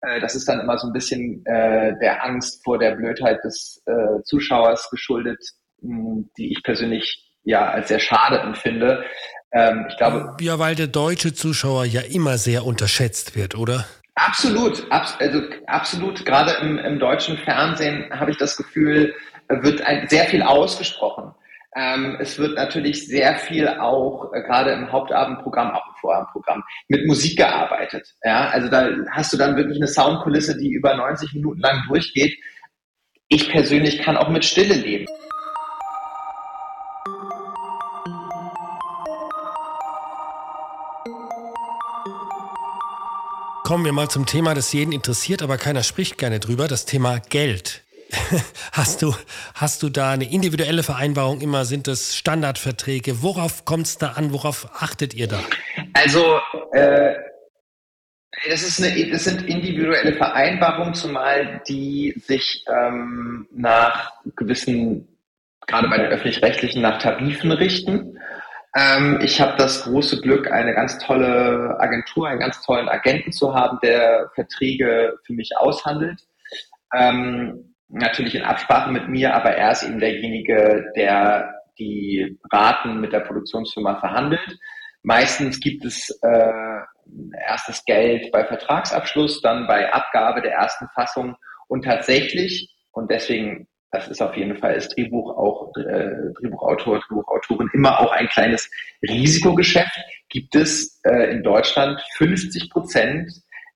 Äh, 0.01 0.21
das 0.21 0.35
ist 0.35 0.47
dann 0.47 0.61
immer 0.61 0.77
so 0.77 0.87
ein 0.87 0.93
bisschen 0.93 1.45
äh, 1.45 1.93
der 1.99 2.23
Angst 2.23 2.63
vor 2.63 2.77
der 2.79 2.95
Blödheit 2.95 3.43
des 3.43 3.83
äh, 3.85 4.21
Zuschauers 4.23 4.89
geschuldet, 4.89 5.39
mh, 5.81 6.23
die 6.37 6.51
ich 6.51 6.63
persönlich 6.63 7.32
ja 7.43 7.69
als 7.69 7.87
sehr 7.87 7.99
schade 7.99 8.39
empfinde. 8.39 9.03
Ähm, 9.51 9.85
ich 9.89 9.97
glaube. 9.97 10.35
Ja, 10.39 10.59
weil 10.59 10.75
der 10.75 10.87
deutsche 10.87 11.33
Zuschauer 11.33 11.85
ja 11.85 12.01
immer 12.01 12.37
sehr 12.37 12.65
unterschätzt 12.65 13.35
wird, 13.35 13.55
oder? 13.55 13.85
Absolut, 14.15 14.85
abs 14.91 15.17
also 15.19 15.41
absolut. 15.67 16.25
Gerade 16.25 16.51
im, 16.61 16.77
im 16.77 16.99
deutschen 16.99 17.37
Fernsehen 17.37 18.09
habe 18.11 18.31
ich 18.31 18.37
das 18.37 18.57
Gefühl, 18.57 19.13
wird 19.47 19.81
ein, 19.81 20.07
sehr 20.07 20.25
viel 20.25 20.43
ausgesprochen. 20.43 21.33
Ähm, 21.75 22.17
es 22.19 22.37
wird 22.37 22.55
natürlich 22.55 23.07
sehr 23.07 23.35
viel 23.35 23.67
auch, 23.67 24.31
äh, 24.33 24.41
gerade 24.43 24.71
im 24.71 24.91
Hauptabendprogramm, 24.91 25.71
auch 25.71 25.87
im 25.87 25.95
Vorabendprogramm, 26.01 26.63
mit 26.87 27.07
Musik 27.07 27.37
gearbeitet. 27.37 28.07
Ja, 28.23 28.49
also 28.49 28.69
da 28.69 28.89
hast 29.11 29.33
du 29.33 29.37
dann 29.37 29.55
wirklich 29.55 29.77
eine 29.77 29.87
Soundkulisse, 29.87 30.57
die 30.57 30.71
über 30.71 30.95
90 30.95 31.33
Minuten 31.33 31.61
lang 31.61 31.83
durchgeht. 31.87 32.37
Ich 33.27 33.49
persönlich 33.49 34.03
kann 34.03 34.17
auch 34.17 34.29
mit 34.29 34.45
Stille 34.45 34.75
leben. 34.75 35.07
Kommen 43.63 43.85
wir 43.85 43.93
mal 43.93 44.09
zum 44.09 44.25
Thema, 44.25 44.53
das 44.53 44.73
jeden 44.73 44.91
interessiert, 44.91 45.41
aber 45.41 45.57
keiner 45.57 45.83
spricht 45.83 46.17
gerne 46.17 46.41
drüber, 46.41 46.67
das 46.67 46.83
Thema 46.85 47.19
Geld. 47.29 47.81
Hast 48.73 49.01
du, 49.01 49.15
hast 49.55 49.81
du 49.81 49.89
da 49.89 50.11
eine 50.11 50.29
individuelle 50.29 50.83
Vereinbarung 50.83 51.41
immer? 51.41 51.65
Sind 51.65 51.87
das 51.87 52.15
Standardverträge? 52.15 53.23
Worauf 53.23 53.65
kommt 53.65 53.87
es 53.87 53.97
da 53.97 54.09
an? 54.09 54.33
Worauf 54.33 54.67
achtet 54.79 55.15
ihr 55.15 55.27
da? 55.27 55.39
Also, 55.93 56.39
äh, 56.73 57.15
das, 58.47 58.61
ist 58.61 58.83
eine, 58.83 59.09
das 59.09 59.23
sind 59.23 59.47
individuelle 59.47 60.13
Vereinbarungen, 60.13 60.93
zumal 60.93 61.63
die 61.67 62.13
sich 62.17 62.65
ähm, 62.67 63.47
nach 63.51 64.11
gewissen, 64.35 65.07
gerade 65.65 65.87
bei 65.87 65.97
den 65.97 66.07
öffentlich-rechtlichen, 66.07 66.83
nach 66.83 67.01
Tarifen 67.01 67.51
richten. 67.51 68.12
Ähm, 68.75 69.19
ich 69.21 69.39
habe 69.39 69.55
das 69.57 69.83
große 69.83 70.21
Glück, 70.21 70.51
eine 70.51 70.73
ganz 70.73 70.97
tolle 70.97 71.75
Agentur, 71.79 72.27
einen 72.27 72.39
ganz 72.39 72.61
tollen 72.61 72.89
Agenten 72.89 73.31
zu 73.31 73.53
haben, 73.53 73.77
der 73.83 74.29
Verträge 74.33 75.17
für 75.25 75.33
mich 75.33 75.51
aushandelt. 75.57 76.21
Ähm, 76.95 77.75
natürlich 77.87 78.35
in 78.35 78.43
Absprache 78.43 78.91
mit 78.91 79.07
mir, 79.07 79.35
aber 79.35 79.51
er 79.51 79.71
ist 79.71 79.83
eben 79.83 79.99
derjenige, 79.99 80.91
der 80.95 81.53
die 81.77 82.39
Raten 82.51 82.99
mit 82.99 83.13
der 83.13 83.21
Produktionsfirma 83.21 83.99
verhandelt. 83.99 84.57
Meistens 85.03 85.59
gibt 85.59 85.85
es 85.85 86.09
äh, 86.21 86.79
erstes 87.45 87.83
Geld 87.85 88.31
bei 88.31 88.45
Vertragsabschluss, 88.45 89.41
dann 89.41 89.67
bei 89.67 89.91
Abgabe 89.91 90.41
der 90.41 90.53
ersten 90.53 90.87
Fassung 90.95 91.35
und 91.67 91.83
tatsächlich, 91.83 92.73
und 92.91 93.11
deswegen, 93.11 93.67
das 93.93 94.07
ist 94.07 94.21
auf 94.21 94.35
jeden 94.35 94.57
Fall 94.57 94.73
als 94.73 94.89
Drehbuch 94.89 95.37
auch, 95.37 95.71
äh, 95.77 96.33
Drehbuchautor, 96.39 96.99
Drehbuchautorin 96.99 97.69
immer 97.73 97.99
auch 97.99 98.11
ein 98.11 98.27
kleines 98.27 98.69
Risikogeschäft, 99.07 99.95
gibt 100.29 100.55
es 100.55 100.99
äh, 101.03 101.31
in 101.31 101.43
Deutschland 101.43 102.01
50 102.17 102.71
Prozent 102.71 103.31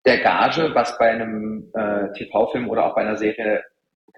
der 0.06 0.18
Gage, 0.18 0.72
was 0.74 0.98
bei 0.98 1.12
einem 1.12 1.72
äh, 1.76 2.12
TV-Film 2.18 2.68
oder 2.68 2.86
auch 2.86 2.96
bei 2.96 3.02
einer 3.02 3.16
Serie 3.16 3.64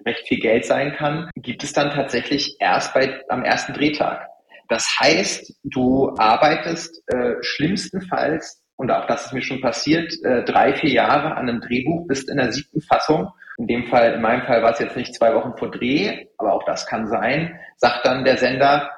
recht 0.06 0.26
viel 0.26 0.40
Geld 0.40 0.66
sein 0.66 0.96
kann, 0.96 1.30
gibt 1.36 1.64
es 1.64 1.74
dann 1.74 1.92
tatsächlich 1.92 2.56
erst 2.60 2.94
bei, 2.94 3.22
am 3.28 3.44
ersten 3.44 3.74
Drehtag. 3.74 4.26
Das 4.70 4.88
heißt, 5.02 5.54
du 5.64 6.14
arbeitest 6.18 7.04
äh, 7.08 7.34
schlimmstenfalls, 7.42 8.64
und 8.78 8.90
auch 8.92 9.08
das 9.08 9.26
ist 9.26 9.34
mir 9.34 9.42
schon 9.42 9.60
passiert, 9.60 10.14
äh, 10.24 10.46
drei, 10.46 10.74
vier 10.76 10.92
Jahre 10.92 11.36
an 11.36 11.50
einem 11.50 11.60
Drehbuch, 11.60 12.08
bist 12.08 12.30
in 12.30 12.38
der 12.38 12.54
siebten 12.54 12.82
Fassung. 12.82 13.28
In 13.60 13.67
dem 13.67 13.88
Fall, 13.88 14.13
in 14.13 14.22
meinem 14.22 14.43
Fall 14.43 14.63
war 14.63 14.72
es 14.72 14.80
jetzt 14.80 14.95
nicht 14.95 15.13
zwei 15.13 15.36
Wochen 15.36 15.52
vor 15.58 15.69
Dreh, 15.69 16.28
aber 16.38 16.54
auch 16.54 16.63
das 16.63 16.88
kann 16.88 17.08
sein, 17.08 17.60
sagt 17.76 18.06
dann 18.06 18.24
der 18.24 18.38
Sender, 18.38 18.89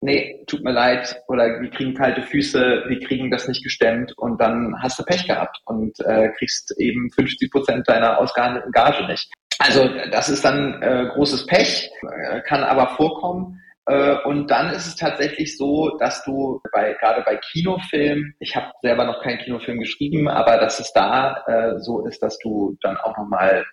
nee, 0.00 0.44
tut 0.46 0.62
mir 0.62 0.70
leid, 0.70 1.20
oder 1.26 1.60
wir 1.60 1.70
kriegen 1.70 1.92
kalte 1.92 2.22
Füße, 2.22 2.84
wir 2.86 3.00
kriegen 3.00 3.32
das 3.32 3.48
nicht 3.48 3.64
gestemmt 3.64 4.12
und 4.16 4.40
dann 4.40 4.80
hast 4.80 4.96
du 5.00 5.02
Pech 5.02 5.26
gehabt 5.26 5.58
und 5.64 5.98
äh, 6.00 6.28
kriegst 6.38 6.72
eben 6.78 7.10
50 7.10 7.50
Prozent 7.50 7.88
deiner 7.88 8.18
ausgehandelten 8.18 8.70
Gage 8.70 9.04
nicht. 9.08 9.28
Also 9.58 9.88
das 10.12 10.28
ist 10.28 10.44
dann 10.44 10.80
äh, 10.82 11.08
großes 11.12 11.46
Pech, 11.46 11.90
äh, 12.02 12.40
kann 12.42 12.62
aber 12.62 12.94
vorkommen. 12.94 13.60
Äh, 13.86 14.18
und 14.24 14.48
dann 14.52 14.70
ist 14.70 14.86
es 14.86 14.94
tatsächlich 14.94 15.56
so, 15.56 15.96
dass 15.98 16.22
du 16.22 16.60
bei, 16.72 16.92
gerade 17.00 17.22
bei 17.22 17.38
Kinofilmen, 17.38 18.36
ich 18.38 18.54
habe 18.54 18.70
selber 18.82 19.04
noch 19.04 19.20
keinen 19.20 19.38
Kinofilm 19.38 19.80
geschrieben, 19.80 20.28
aber 20.28 20.58
dass 20.58 20.78
es 20.78 20.92
da 20.92 21.42
äh, 21.48 21.80
so 21.80 22.06
ist, 22.06 22.22
dass 22.22 22.38
du 22.38 22.76
dann 22.82 22.96
auch 22.98 23.16
nochmal 23.16 23.64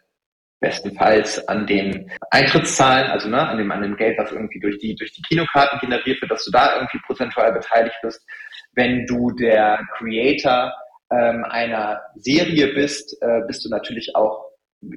bestenfalls 0.64 1.46
an 1.50 1.68
den 1.68 2.10
Eintrittszahlen, 2.32 3.12
also 3.12 3.28
ne, 3.28 3.46
an 3.46 3.58
dem, 3.58 3.70
an 3.70 3.82
dem 3.82 3.98
Geld, 3.98 4.18
was 4.18 4.32
irgendwie 4.32 4.62
durch 4.62 4.80
die, 4.80 4.96
durch 4.96 5.12
die 5.12 5.22
Kinokarten 5.22 5.78
generiert 5.80 6.22
wird, 6.22 6.32
dass 6.32 6.46
du 6.46 6.52
da 6.52 6.76
irgendwie 6.76 7.00
prozentual 7.06 7.52
beteiligt 7.52 7.98
bist. 8.02 8.26
Wenn 8.72 9.06
du 9.06 9.32
der 9.32 9.82
Creator 9.98 10.74
ähm, 11.12 11.44
einer 11.50 12.02
Serie 12.16 12.74
bist, 12.74 13.22
äh, 13.22 13.42
bist 13.46 13.66
du 13.66 13.70
natürlich 13.70 14.16
auch 14.16 14.46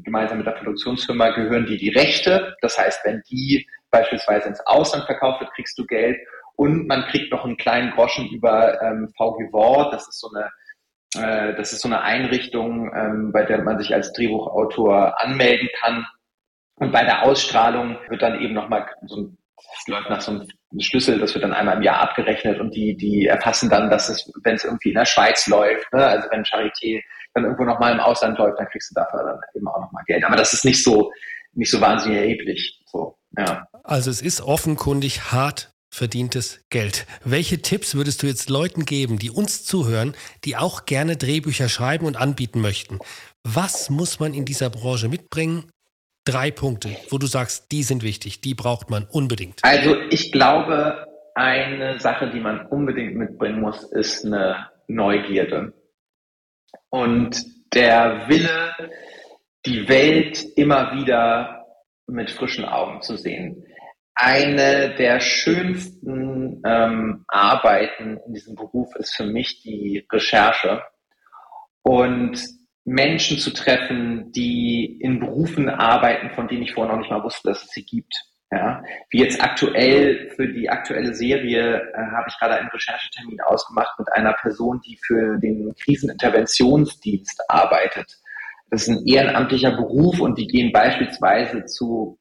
gemeinsam 0.05 0.39
mit 0.39 0.47
der 0.47 0.53
Produktionsfirma 0.53 1.31
gehören 1.31 1.67
die 1.67 1.77
die 1.77 1.91
Rechte. 1.91 2.57
Das 2.61 2.79
heißt, 2.79 3.05
wenn 3.05 3.23
die 3.29 3.67
beispielsweise 3.91 4.49
ins 4.49 4.65
Ausland 4.67 5.05
verkauft 5.07 5.41
wird, 5.41 5.53
kriegst 5.55 5.77
du 5.79 5.85
Geld 5.87 6.17
und 6.55 6.87
man 6.87 7.07
kriegt 7.07 7.33
noch 7.33 7.45
einen 7.45 7.57
kleinen 7.57 7.91
Groschen 7.91 8.29
über 8.29 8.81
ähm, 8.83 9.09
VG 9.17 9.53
Wort. 9.53 9.93
Das 9.93 10.07
ist 10.07 10.21
so 10.21 10.31
eine 10.33 10.49
äh, 11.15 11.55
das 11.55 11.73
ist 11.73 11.81
so 11.81 11.89
eine 11.89 12.03
Einrichtung, 12.03 12.93
ähm, 12.95 13.33
bei 13.33 13.45
der 13.45 13.63
man 13.63 13.79
sich 13.79 13.95
als 13.95 14.13
Drehbuchautor 14.13 15.21
anmelden 15.21 15.69
kann. 15.81 16.07
Und 16.77 16.93
bei 16.93 17.05
der 17.05 17.23
Ausstrahlung 17.23 17.99
wird 18.09 18.23
dann 18.23 18.41
eben 18.41 18.55
nochmal 18.55 18.87
so 19.07 19.17
ein, 19.17 19.39
das 19.57 19.89
läuft 19.89 20.11
nach 20.11 20.21
so 20.21 20.33
einem 20.33 20.47
Schlüssel, 20.81 21.19
das 21.19 21.35
wird 21.35 21.45
dann 21.45 21.55
einmal 21.55 21.77
im 21.77 21.83
Jahr 21.83 22.01
abgerechnet 22.01 22.61
und 22.61 22.75
die, 22.75 22.97
die 22.97 23.27
erfassen 23.27 23.71
dann, 23.71 23.89
dass 23.89 24.09
es, 24.09 24.31
wenn 24.45 24.57
es 24.57 24.65
irgendwie 24.65 24.91
in 24.91 24.97
der 24.97 25.07
Schweiz 25.07 25.47
läuft, 25.47 25.91
ne, 25.93 26.05
also 26.05 26.29
wenn 26.31 26.45
Charité 26.45 27.03
dann 27.33 27.45
irgendwo 27.45 27.65
nochmal 27.65 27.93
im 27.93 28.01
Ausland 28.01 28.39
läuft, 28.39 28.59
dann 28.59 28.69
kriegst 28.69 28.91
du 28.91 28.95
dafür 28.95 29.25
dann 29.25 29.41
eben 29.55 29.69
auch 29.69 29.81
nochmal 29.81 30.05
Geld. 30.07 30.25
Aber 30.25 30.37
das 30.37 30.53
ist 30.53 30.65
nicht 30.65 30.83
so, 30.83 31.11
nicht 31.53 31.71
so 31.71 31.81
wahnsinnig 31.81 32.19
erheblich. 32.19 32.83
So, 32.87 33.17
ja. 33.39 33.67
Also 33.85 34.11
es 34.11 34.21
ist 34.21 34.43
offenkundig 34.43 35.33
hart 35.33 35.71
verdientes 35.97 36.61
Geld. 36.69 37.07
Welche 37.25 37.63
Tipps 37.63 37.95
würdest 37.95 38.23
du 38.23 38.27
jetzt 38.27 38.51
Leuten 38.51 38.85
geben, 38.85 39.19
die 39.19 39.31
uns 39.31 39.65
zuhören, 39.65 40.15
die 40.45 40.57
auch 40.57 40.85
gerne 40.85 41.17
Drehbücher 41.17 41.69
schreiben 41.69 42.07
und 42.07 42.17
anbieten 42.17 42.61
möchten? 42.61 42.99
Was 43.43 43.89
muss 43.89 44.21
man 44.21 44.35
in 44.35 44.45
dieser 44.45 44.69
Branche 44.69 45.09
mitbringen? 45.09 45.71
Drei 46.25 46.51
Punkte, 46.51 46.91
wo 47.11 47.19
du 47.19 47.27
sagst, 47.27 47.73
die 47.73 47.83
sind 47.83 48.03
wichtig, 48.03 48.41
die 48.41 48.55
braucht 48.55 48.91
man 48.91 49.05
unbedingt. 49.05 49.61
Also 49.63 49.97
ich 50.11 50.33
glaube, 50.33 51.07
eine 51.35 51.99
Sache, 51.99 52.31
die 52.31 52.41
man 52.41 52.67
unbedingt 52.67 53.15
mitbringen 53.15 53.61
muss, 53.61 53.85
ist 53.85 54.25
eine 54.25 54.69
Neugierde. 54.89 55.73
Und 56.91 57.43
der 57.73 58.29
Wille, 58.29 58.73
die 59.65 59.89
Welt 59.89 60.45
immer 60.57 60.95
wieder 60.95 61.67
mit 62.07 62.31
frischen 62.31 62.65
Augen 62.65 63.03
zu 63.03 63.17
sehen 63.17 63.66
eine 64.17 64.95
der 64.97 65.21
schönsten 65.21 66.63
ähm, 66.65 67.25
Arbeiten 67.29 68.19
in 68.27 68.33
diesem 68.33 68.55
Beruf 68.57 68.97
ist 68.97 69.15
für 69.15 69.27
mich 69.27 69.63
die 69.63 70.07
Recherche 70.11 70.83
und 71.83 72.43
Menschen 72.85 73.39
zu 73.39 73.53
treffen, 73.53 74.33
die 74.33 74.99
in 75.01 75.21
Berufen 75.21 75.69
arbeiten, 75.69 76.31
von 76.31 76.49
denen 76.49 76.63
ich 76.63 76.73
vorher 76.73 76.95
noch 76.95 77.01
nicht 77.01 77.11
mal 77.11 77.23
wusste, 77.23 77.49
dass 77.51 77.65
es 77.65 77.71
sie 77.71 77.85
gibt. 77.85 78.15
Ja, 78.53 78.81
wie 79.11 79.19
jetzt 79.19 79.43
aktuell 79.43 80.31
für 80.37 80.47
die 80.47 80.71
aktuelle 80.71 81.13
Serie 81.15 81.81
äh, 81.81 81.97
habe 82.13 82.27
ich 82.29 82.39
gerade 82.39 82.55
einen 82.55 82.69
Recherchetermin 82.69 83.41
ausgemacht 83.41 83.99
mit 83.99 84.11
einer 84.13 84.35
Person, 84.35 84.81
die 84.87 84.97
für 85.05 85.37
den 85.39 85.75
Kriseninterventionsdienst 85.83 87.43
arbeitet. 87.49 88.07
Das 88.71 88.83
ist 88.83 88.89
ein 88.89 89.05
ehrenamtlicher 89.05 89.73
Beruf 89.73 90.21
und 90.21 90.39
die 90.39 90.47
gehen 90.47 90.73
beispielsweise 90.73 91.65
zu 91.67 92.21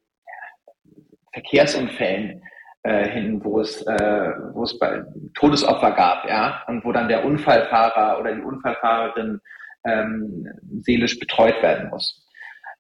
Verkehrsunfällen 1.35 2.41
äh, 2.83 3.09
hin, 3.09 3.43
wo 3.43 3.59
es, 3.59 3.81
äh, 3.81 4.31
wo 4.53 4.63
es 4.63 4.79
bei 4.79 5.03
Todesopfer 5.33 5.91
gab, 5.91 6.27
ja, 6.29 6.63
und 6.67 6.83
wo 6.85 6.93
dann 6.93 7.09
der 7.09 7.25
Unfallfahrer 7.25 8.19
oder 8.19 8.33
die 8.33 8.41
Unfallfahrerin 8.41 9.41
ähm, 9.85 10.47
seelisch 10.81 11.19
betreut 11.19 11.61
werden 11.61 11.89
muss. 11.89 12.25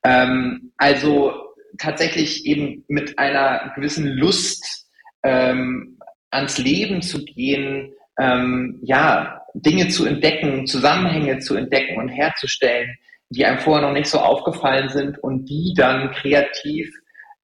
Ähm, 0.03 0.71
also 0.77 1.33
tatsächlich 1.77 2.45
eben 2.45 2.85
mit 2.87 3.19
einer 3.19 3.73
gewissen 3.75 4.07
Lust 4.07 4.87
ähm, 5.23 5.99
ans 6.31 6.57
Leben 6.57 7.01
zu 7.01 7.25
gehen, 7.25 7.91
ähm, 8.17 8.79
ja, 8.83 9.41
Dinge 9.53 9.89
zu 9.89 10.05
entdecken, 10.05 10.65
Zusammenhänge 10.65 11.39
zu 11.39 11.55
entdecken 11.55 11.97
und 11.97 12.09
herzustellen, 12.09 12.95
die 13.29 13.45
einem 13.45 13.59
vorher 13.59 13.87
noch 13.87 13.93
nicht 13.93 14.07
so 14.07 14.19
aufgefallen 14.19 14.89
sind 14.89 15.17
und 15.17 15.45
die 15.45 15.73
dann 15.75 16.11
kreativ 16.11 16.89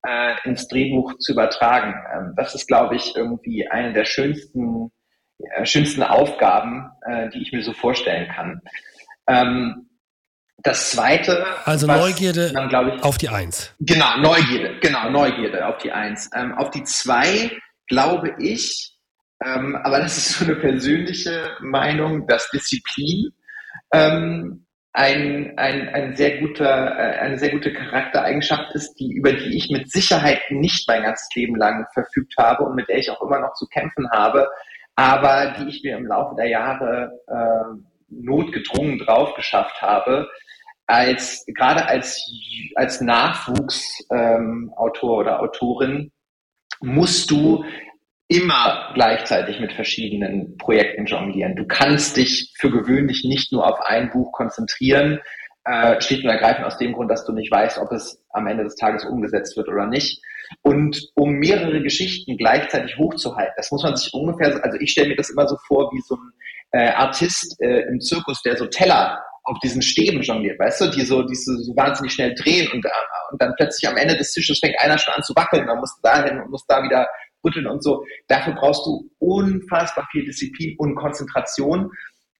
äh, 0.06 0.34
ins 0.44 0.68
Drehbuch 0.68 1.16
zu 1.18 1.32
übertragen. 1.32 1.94
Ähm, 2.14 2.34
das 2.36 2.54
ist, 2.54 2.66
glaube 2.66 2.96
ich, 2.96 3.14
irgendwie 3.16 3.68
eine 3.68 3.92
der 3.92 4.04
schönsten, 4.04 4.90
äh, 5.38 5.64
schönsten 5.64 6.02
Aufgaben, 6.02 6.90
äh, 7.06 7.30
die 7.30 7.42
ich 7.42 7.52
mir 7.52 7.62
so 7.62 7.72
vorstellen 7.72 8.28
kann. 8.28 8.60
Ähm, 9.26 9.88
das 10.64 10.92
zweite. 10.92 11.44
Also 11.64 11.86
Neugierde 11.86 12.52
dann, 12.52 12.68
ich, 12.68 13.02
auf 13.02 13.18
die 13.18 13.28
Eins. 13.28 13.74
Genau, 13.80 14.16
Neugierde, 14.18 14.78
genau, 14.80 15.10
Neugierde 15.10 15.66
auf 15.66 15.78
die 15.78 15.90
Eins. 15.90 16.30
Ähm, 16.34 16.54
auf 16.56 16.70
die 16.70 16.84
zwei 16.84 17.50
glaube 17.88 18.34
ich, 18.38 18.96
ähm, 19.44 19.76
aber 19.76 19.98
das 19.98 20.16
ist 20.16 20.38
so 20.38 20.44
eine 20.44 20.56
persönliche 20.56 21.56
Meinung, 21.60 22.26
dass 22.26 22.48
Disziplin 22.50 23.30
ähm, 23.92 24.66
ein, 24.92 25.54
ein, 25.56 25.88
ein 25.88 26.16
sehr 26.16 26.38
guter, 26.38 26.98
äh, 26.98 27.18
eine 27.20 27.38
sehr 27.38 27.50
gute 27.50 27.72
Charaktereigenschaft 27.72 28.74
ist, 28.74 28.94
die, 28.94 29.12
über 29.12 29.32
die 29.32 29.56
ich 29.56 29.70
mit 29.70 29.90
Sicherheit 29.90 30.40
nicht 30.50 30.86
mein 30.86 31.02
ganzes 31.02 31.28
Leben 31.34 31.56
lang 31.56 31.86
verfügt 31.94 32.34
habe 32.38 32.64
und 32.64 32.74
mit 32.74 32.88
der 32.88 32.98
ich 32.98 33.10
auch 33.10 33.22
immer 33.22 33.40
noch 33.40 33.54
zu 33.54 33.66
kämpfen 33.68 34.10
habe, 34.10 34.48
aber 34.94 35.54
die 35.58 35.68
ich 35.68 35.82
mir 35.82 35.96
im 35.96 36.06
Laufe 36.06 36.36
der 36.36 36.48
Jahre 36.48 37.10
äh, 37.26 37.80
notgedrungen 38.10 38.98
drauf 38.98 39.34
geschafft 39.34 39.80
habe, 39.80 40.28
als 40.86 41.44
gerade 41.46 41.86
als 41.86 42.30
als 42.74 43.00
Nachwuchsautor 43.00 44.40
ähm, 44.40 44.72
oder 44.76 45.40
Autorin 45.40 46.12
musst 46.80 47.30
du 47.30 47.64
immer 48.34 48.90
gleichzeitig 48.94 49.60
mit 49.60 49.72
verschiedenen 49.72 50.56
Projekten 50.58 51.06
jonglieren. 51.06 51.56
Du 51.56 51.66
kannst 51.66 52.16
dich 52.16 52.52
für 52.58 52.70
gewöhnlich 52.70 53.24
nicht 53.24 53.52
nur 53.52 53.66
auf 53.66 53.80
ein 53.80 54.10
Buch 54.10 54.32
konzentrieren, 54.32 55.20
Äh, 55.64 56.00
schlicht 56.00 56.24
und 56.24 56.30
ergreifend 56.30 56.66
aus 56.66 56.76
dem 56.76 56.92
Grund, 56.92 57.08
dass 57.08 57.24
du 57.24 57.32
nicht 57.32 57.52
weißt, 57.52 57.78
ob 57.78 57.92
es 57.92 58.20
am 58.30 58.48
Ende 58.48 58.64
des 58.64 58.74
Tages 58.74 59.04
umgesetzt 59.04 59.56
wird 59.56 59.68
oder 59.68 59.86
nicht. 59.86 60.20
Und 60.62 61.00
um 61.14 61.34
mehrere 61.34 61.80
Geschichten 61.80 62.36
gleichzeitig 62.36 62.98
hochzuhalten, 62.98 63.54
das 63.56 63.70
muss 63.70 63.84
man 63.84 63.94
sich 63.94 64.12
ungefähr, 64.12 64.58
also 64.64 64.76
ich 64.80 64.90
stelle 64.90 65.10
mir 65.10 65.14
das 65.14 65.30
immer 65.30 65.46
so 65.46 65.56
vor 65.68 65.88
wie 65.92 66.00
so 66.00 66.16
ein 66.16 66.32
äh, 66.72 66.90
Artist 66.94 67.54
äh, 67.60 67.82
im 67.82 68.00
Zirkus, 68.00 68.42
der 68.42 68.56
so 68.56 68.66
Teller 68.66 69.22
auf 69.44 69.56
diesen 69.60 69.82
Stäben 69.82 70.20
jongliert, 70.20 70.58
weißt 70.58 70.80
du, 70.80 70.90
die 70.90 71.04
so, 71.04 71.22
die 71.22 71.36
so, 71.36 71.54
so 71.54 71.76
wahnsinnig 71.76 72.12
schnell 72.12 72.34
drehen 72.34 72.68
und, 72.72 72.84
äh, 72.84 72.90
und 73.30 73.40
dann 73.40 73.54
plötzlich 73.56 73.88
am 73.88 73.96
Ende 73.96 74.16
des 74.16 74.32
Tisches 74.32 74.58
fängt 74.58 74.80
einer 74.80 74.98
schon 74.98 75.14
an 75.14 75.22
zu 75.22 75.32
wackeln, 75.36 75.68
dann 75.68 75.78
musst 75.78 75.96
du 75.98 76.02
dahin 76.02 76.40
und 76.40 76.50
musst 76.50 76.68
da 76.68 76.82
wieder 76.82 77.06
rütteln 77.44 77.66
und 77.66 77.82
so. 77.82 78.04
Dafür 78.28 78.54
brauchst 78.54 78.86
du 78.86 79.10
unfassbar 79.18 80.06
viel 80.10 80.24
Disziplin 80.24 80.76
und 80.78 80.94
Konzentration 80.94 81.90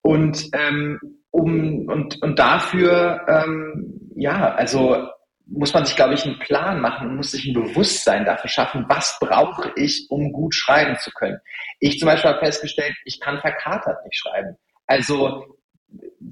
und 0.03 0.49
ähm, 0.53 0.99
um 1.31 1.89
und 1.89 2.23
und 2.23 2.39
dafür 2.39 3.25
ähm, 3.29 4.11
ja 4.17 4.55
also 4.55 5.07
muss 5.47 5.75
man 5.75 5.85
sich 5.85 5.97
glaube 5.97 6.15
ich 6.15 6.25
einen 6.25 6.39
Plan 6.39 6.81
machen 6.81 7.09
und 7.09 7.17
muss 7.17 7.33
sich 7.33 7.47
ein 7.47 7.55
Bewusstsein 7.55 8.25
dafür 8.25 8.51
schaffen, 8.51 8.85
was 8.89 9.19
brauche 9.21 9.73
ich, 9.77 10.07
um 10.11 10.33
gut 10.33 10.55
schreiben 10.55 10.97
zu 10.99 11.11
können. 11.13 11.39
Ich 11.81 11.99
zum 11.99 12.07
Beispiel 12.07 12.31
habe 12.31 12.45
festgestellt, 12.45 12.95
ich 13.05 13.21
kann 13.21 13.41
verkatert 13.41 14.05
nicht 14.05 14.17
schreiben. 14.17 14.57
Also 14.87 15.57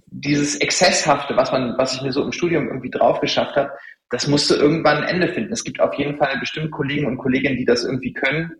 dieses 0.07 0.57
Exzesshafte, 0.57 1.37
was 1.37 1.53
man, 1.53 1.77
was 1.79 1.95
ich 1.95 2.03
mir 2.03 2.13
so 2.13 2.23
im 2.23 2.33
Studium 2.33 2.69
irgendwie 2.69 2.91
drauf 2.91 3.21
geschafft 3.21 3.57
habe, 3.57 3.73
das 4.11 4.27
musste 4.27 4.57
irgendwann 4.57 4.99
ein 4.99 5.05
Ende 5.05 5.29
finden. 5.33 5.53
Es 5.53 5.65
gibt 5.65 5.81
auf 5.81 5.95
jeden 5.95 6.17
Fall 6.17 6.37
bestimmt 6.39 6.73
Kollegen 6.73 7.07
und 7.07 7.19
Kolleginnen, 7.19 7.57
die 7.57 7.65
das 7.65 7.85
irgendwie 7.85 8.13
können, 8.13 8.53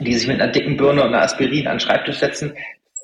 die 0.00 0.14
sich 0.14 0.26
mit 0.26 0.40
einer 0.40 0.52
dicken 0.52 0.76
Birne 0.76 1.02
und 1.02 1.08
einer 1.08 1.22
Aspirin 1.22 1.66
an 1.68 1.74
den 1.74 1.80
Schreibtisch 1.80 2.18
setzen. 2.18 2.54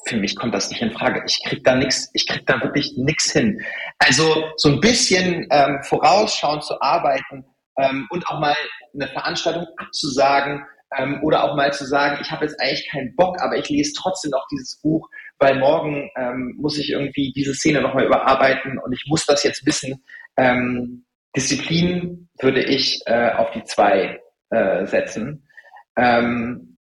Für 0.07 0.17
mich 0.17 0.37
kommt 0.37 0.55
das 0.55 0.71
nicht 0.71 0.83
in 0.83 0.91
Frage. 0.91 1.23
Ich 1.27 1.41
krieg 1.45 1.63
da 1.65 1.77
nichts, 1.77 2.11
ich 2.15 2.27
krieg 2.27 2.47
da 2.47 2.61
wirklich 2.63 2.95
nichts 2.97 3.33
hin. 3.33 3.61
Also 3.99 4.45
so 4.57 4.71
ein 4.71 4.81
bisschen 4.81 5.47
ähm, 5.51 5.79
vorausschauend 5.83 6.65
zu 6.65 6.81
arbeiten 6.81 7.45
ähm, 7.77 8.07
und 8.11 8.27
auch 8.27 8.41
mal 8.41 8.57
eine 8.95 9.09
Veranstaltung 9.09 9.67
abzusagen 9.77 10.65
ähm, 10.97 11.21
oder 11.23 11.45
auch 11.45 11.57
mal 11.57 11.73
zu 11.73 11.85
sagen, 11.85 12.19
ich 12.21 12.31
habe 12.31 12.45
jetzt 12.45 12.61
eigentlich 12.61 12.89
keinen 12.91 13.15
Bock, 13.17 13.41
aber 13.41 13.57
ich 13.57 13.69
lese 13.69 13.93
trotzdem 13.97 14.31
noch 14.31 14.47
dieses 14.51 14.81
Buch, 14.81 15.09
weil 15.39 15.59
morgen 15.59 16.11
ähm, 16.17 16.55
muss 16.59 16.79
ich 16.79 16.91
irgendwie 16.91 17.33
diese 17.33 17.55
Szene 17.55 17.81
nochmal 17.81 18.07
überarbeiten 18.07 18.79
und 18.79 18.93
ich 18.93 19.05
muss 19.07 19.25
das 19.27 19.43
jetzt 19.45 19.65
wissen. 19.67 20.03
Ähm, 20.37 21.05
Disziplin 21.37 22.29
würde 22.41 22.63
ich 22.63 23.01
äh, 23.07 23.33
auf 23.33 23.51
die 23.53 23.63
zwei 23.65 24.21
äh, 24.51 24.87
setzen. 24.87 25.49
Ähm, 25.97 26.77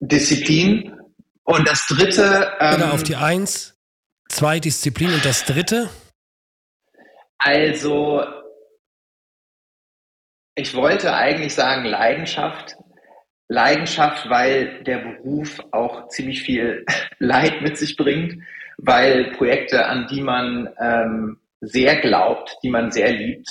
Disziplin 0.00 0.96
und 1.44 1.68
das 1.68 1.86
dritte. 1.86 2.52
Ähm, 2.60 2.74
Oder 2.76 2.92
auf 2.92 3.02
die 3.02 3.16
eins, 3.16 3.76
zwei 4.28 4.60
Disziplin 4.60 5.12
und 5.12 5.24
das 5.24 5.44
dritte? 5.44 5.90
Also, 7.38 8.22
ich 10.54 10.74
wollte 10.74 11.14
eigentlich 11.14 11.54
sagen 11.54 11.84
Leidenschaft, 11.84 12.76
Leidenschaft, 13.50 14.30
weil 14.30 14.82
der 14.84 14.98
Beruf 14.98 15.58
auch 15.72 16.06
ziemlich 16.08 16.42
viel 16.42 16.86
Leid 17.18 17.62
mit 17.62 17.76
sich 17.76 17.96
bringt, 17.96 18.42
weil 18.78 19.32
Projekte, 19.32 19.86
an 19.86 20.06
die 20.08 20.22
man 20.22 20.70
ähm, 20.80 21.40
sehr 21.60 21.96
glaubt, 21.96 22.56
die 22.62 22.70
man 22.70 22.92
sehr 22.92 23.12
liebt, 23.12 23.48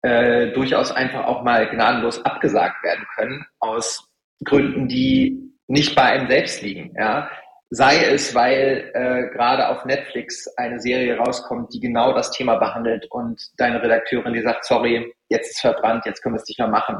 äh, 0.00 0.50
durchaus 0.52 0.90
einfach 0.90 1.26
auch 1.26 1.44
mal 1.44 1.68
gnadenlos 1.68 2.24
abgesagt 2.24 2.82
werden 2.82 3.04
können 3.14 3.44
aus 3.60 4.08
Gründen, 4.44 4.88
die 4.88 5.38
nicht 5.66 5.94
bei 5.94 6.04
einem 6.04 6.28
selbst 6.28 6.62
liegen. 6.62 6.94
Ja? 6.98 7.30
Sei 7.68 8.02
es, 8.02 8.34
weil 8.34 8.90
äh, 8.94 9.34
gerade 9.34 9.68
auf 9.68 9.84
Netflix 9.84 10.48
eine 10.56 10.80
Serie 10.80 11.18
rauskommt, 11.18 11.72
die 11.74 11.80
genau 11.80 12.14
das 12.14 12.30
Thema 12.30 12.56
behandelt 12.56 13.06
und 13.10 13.42
deine 13.58 13.82
Redakteurin, 13.82 14.32
die 14.32 14.42
sagt, 14.42 14.64
sorry, 14.64 15.12
jetzt 15.28 15.50
ist 15.50 15.60
verbrannt, 15.60 16.06
jetzt 16.06 16.22
können 16.22 16.34
wir 16.34 16.40
es 16.40 16.48
nicht 16.48 16.58
mehr 16.58 16.68
machen. 16.68 16.96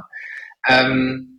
Ähm, 0.69 1.34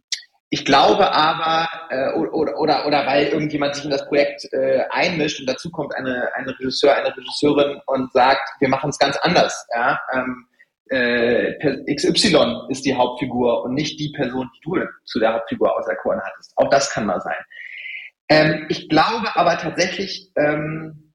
ich 0.49 0.63
glaube 0.63 1.11
aber, 1.11 1.67
äh, 1.89 2.13
oder, 2.13 2.57
oder, 2.57 2.85
oder 2.85 3.05
weil 3.05 3.27
irgendjemand 3.27 3.75
sich 3.75 3.85
in 3.85 3.91
das 3.91 4.05
Projekt 4.07 4.47
äh, 4.53 4.83
einmischt 4.91 5.39
und 5.39 5.47
dazu 5.47 5.71
kommt 5.71 5.95
eine, 5.95 6.29
eine 6.35 6.57
Regisseur, 6.59 6.95
eine 6.95 7.15
Regisseurin 7.15 7.81
und 7.87 8.11
sagt, 8.13 8.41
wir 8.59 8.69
machen 8.69 8.89
es 8.89 8.99
ganz 8.99 9.17
anders. 9.17 9.67
Ja? 9.73 9.99
Ähm, 10.13 10.47
äh, 10.89 11.93
XY 11.93 12.67
ist 12.69 12.85
die 12.85 12.93
Hauptfigur 12.93 13.63
und 13.63 13.73
nicht 13.73 13.99
die 13.99 14.11
Person, 14.15 14.49
die 14.55 14.61
du 14.63 14.85
zu 15.05 15.19
der 15.19 15.33
Hauptfigur 15.33 15.75
auserkoren 15.75 16.21
hattest. 16.23 16.53
Auch 16.55 16.69
das 16.69 16.91
kann 16.91 17.07
mal 17.07 17.19
sein. 17.21 17.37
Ähm, 18.29 18.65
ich 18.69 18.87
glaube 18.89 19.35
aber 19.35 19.57
tatsächlich, 19.57 20.31
ähm, 20.35 21.13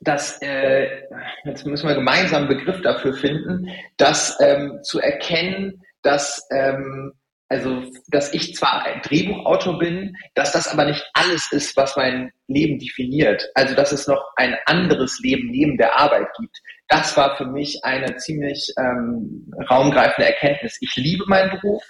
dass, 0.00 0.40
äh, 0.42 1.02
jetzt 1.44 1.66
müssen 1.66 1.88
wir 1.88 1.94
gemeinsam 1.94 2.44
einen 2.44 2.58
Begriff 2.58 2.80
dafür 2.82 3.14
finden, 3.14 3.68
dass 3.96 4.38
ähm, 4.40 4.80
zu 4.82 5.00
erkennen, 5.00 5.82
dass 6.02 6.46
ähm, 6.50 7.12
also, 7.48 7.84
dass 8.08 8.32
ich 8.32 8.54
zwar 8.54 8.84
ein 8.84 9.02
Drehbuchautor 9.02 9.78
bin, 9.78 10.16
dass 10.34 10.52
das 10.52 10.66
aber 10.66 10.86
nicht 10.86 11.04
alles 11.12 11.52
ist, 11.52 11.76
was 11.76 11.94
mein 11.96 12.32
Leben 12.48 12.78
definiert. 12.78 13.48
Also, 13.54 13.74
dass 13.74 13.92
es 13.92 14.06
noch 14.06 14.22
ein 14.36 14.56
anderes 14.66 15.20
Leben 15.22 15.50
neben 15.50 15.76
der 15.76 15.98
Arbeit 15.98 16.28
gibt. 16.38 16.56
Das 16.88 17.16
war 17.16 17.36
für 17.36 17.46
mich 17.46 17.84
eine 17.84 18.16
ziemlich 18.16 18.72
ähm, 18.78 19.52
raumgreifende 19.70 20.30
Erkenntnis. 20.30 20.78
Ich 20.80 20.96
liebe 20.96 21.24
meinen 21.26 21.50
Beruf. 21.50 21.82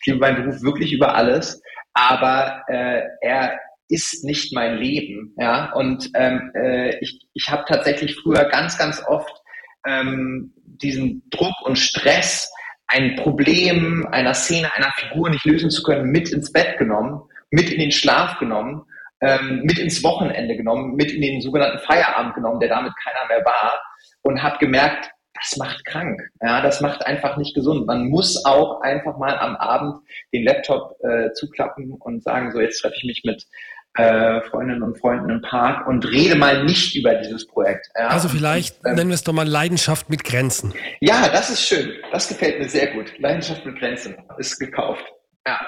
Ich 0.00 0.06
liebe 0.06 0.18
meinen 0.18 0.44
Beruf 0.44 0.62
wirklich 0.62 0.92
über 0.92 1.14
alles. 1.14 1.62
Aber 1.94 2.62
äh, 2.68 3.02
er 3.20 3.58
ist 3.88 4.24
nicht 4.24 4.54
mein 4.54 4.78
Leben. 4.78 5.34
Ja? 5.38 5.72
Und 5.74 6.10
ähm, 6.14 6.50
äh, 6.54 6.98
ich, 7.00 7.26
ich 7.34 7.50
habe 7.50 7.64
tatsächlich 7.68 8.16
früher 8.16 8.44
ganz, 8.46 8.78
ganz 8.78 9.02
oft 9.06 9.42
ähm, 9.86 10.54
diesen 10.64 11.22
Druck 11.30 11.54
und 11.64 11.78
Stress, 11.78 12.50
ein 12.92 13.16
Problem 13.16 14.06
einer 14.10 14.34
Szene, 14.34 14.72
einer 14.74 14.92
Figur 14.96 15.30
nicht 15.30 15.44
lösen 15.44 15.70
zu 15.70 15.82
können, 15.82 16.10
mit 16.10 16.30
ins 16.30 16.52
Bett 16.52 16.78
genommen, 16.78 17.22
mit 17.50 17.70
in 17.70 17.80
den 17.80 17.90
Schlaf 17.90 18.38
genommen, 18.38 18.82
ähm, 19.20 19.62
mit 19.64 19.78
ins 19.78 20.02
Wochenende 20.04 20.56
genommen, 20.56 20.94
mit 20.94 21.10
in 21.10 21.22
den 21.22 21.40
sogenannten 21.40 21.78
Feierabend 21.78 22.34
genommen, 22.34 22.60
der 22.60 22.68
damit 22.68 22.92
keiner 23.02 23.26
mehr 23.28 23.44
war 23.44 23.80
und 24.22 24.42
habe 24.42 24.58
gemerkt, 24.58 25.10
das 25.34 25.56
macht 25.56 25.84
krank. 25.86 26.20
Ja, 26.42 26.60
das 26.60 26.80
macht 26.80 27.06
einfach 27.06 27.36
nicht 27.38 27.54
gesund. 27.54 27.86
Man 27.86 28.08
muss 28.08 28.44
auch 28.44 28.82
einfach 28.82 29.16
mal 29.16 29.38
am 29.38 29.56
Abend 29.56 29.96
den 30.32 30.44
Laptop 30.44 30.96
äh, 31.02 31.32
zuklappen 31.32 31.92
und 31.92 32.22
sagen, 32.22 32.52
so 32.52 32.60
jetzt 32.60 32.80
treffe 32.80 32.96
ich 32.98 33.04
mich 33.04 33.22
mit 33.24 33.46
äh, 33.94 34.40
Freundinnen 34.42 34.82
und 34.82 34.98
Freunden 34.98 35.28
im 35.30 35.42
Park 35.42 35.86
und 35.86 36.04
rede 36.06 36.34
mal 36.34 36.64
nicht 36.64 36.96
über 36.96 37.14
dieses 37.16 37.46
Projekt. 37.46 37.88
Ja. 37.98 38.08
Also 38.08 38.28
vielleicht 38.28 38.76
ähm, 38.86 38.94
nennen 38.94 39.10
wir 39.10 39.14
es 39.14 39.24
doch 39.24 39.32
mal 39.32 39.46
Leidenschaft 39.46 40.08
mit 40.08 40.24
Grenzen. 40.24 40.72
Ja, 41.00 41.28
das 41.28 41.50
ist 41.50 41.62
schön. 41.62 41.92
Das 42.10 42.28
gefällt 42.28 42.58
mir 42.58 42.68
sehr 42.68 42.88
gut. 42.94 43.12
Leidenschaft 43.18 43.64
mit 43.66 43.78
Grenzen 43.78 44.16
ist 44.38 44.58
gekauft. 44.58 45.04
Ja. 45.46 45.60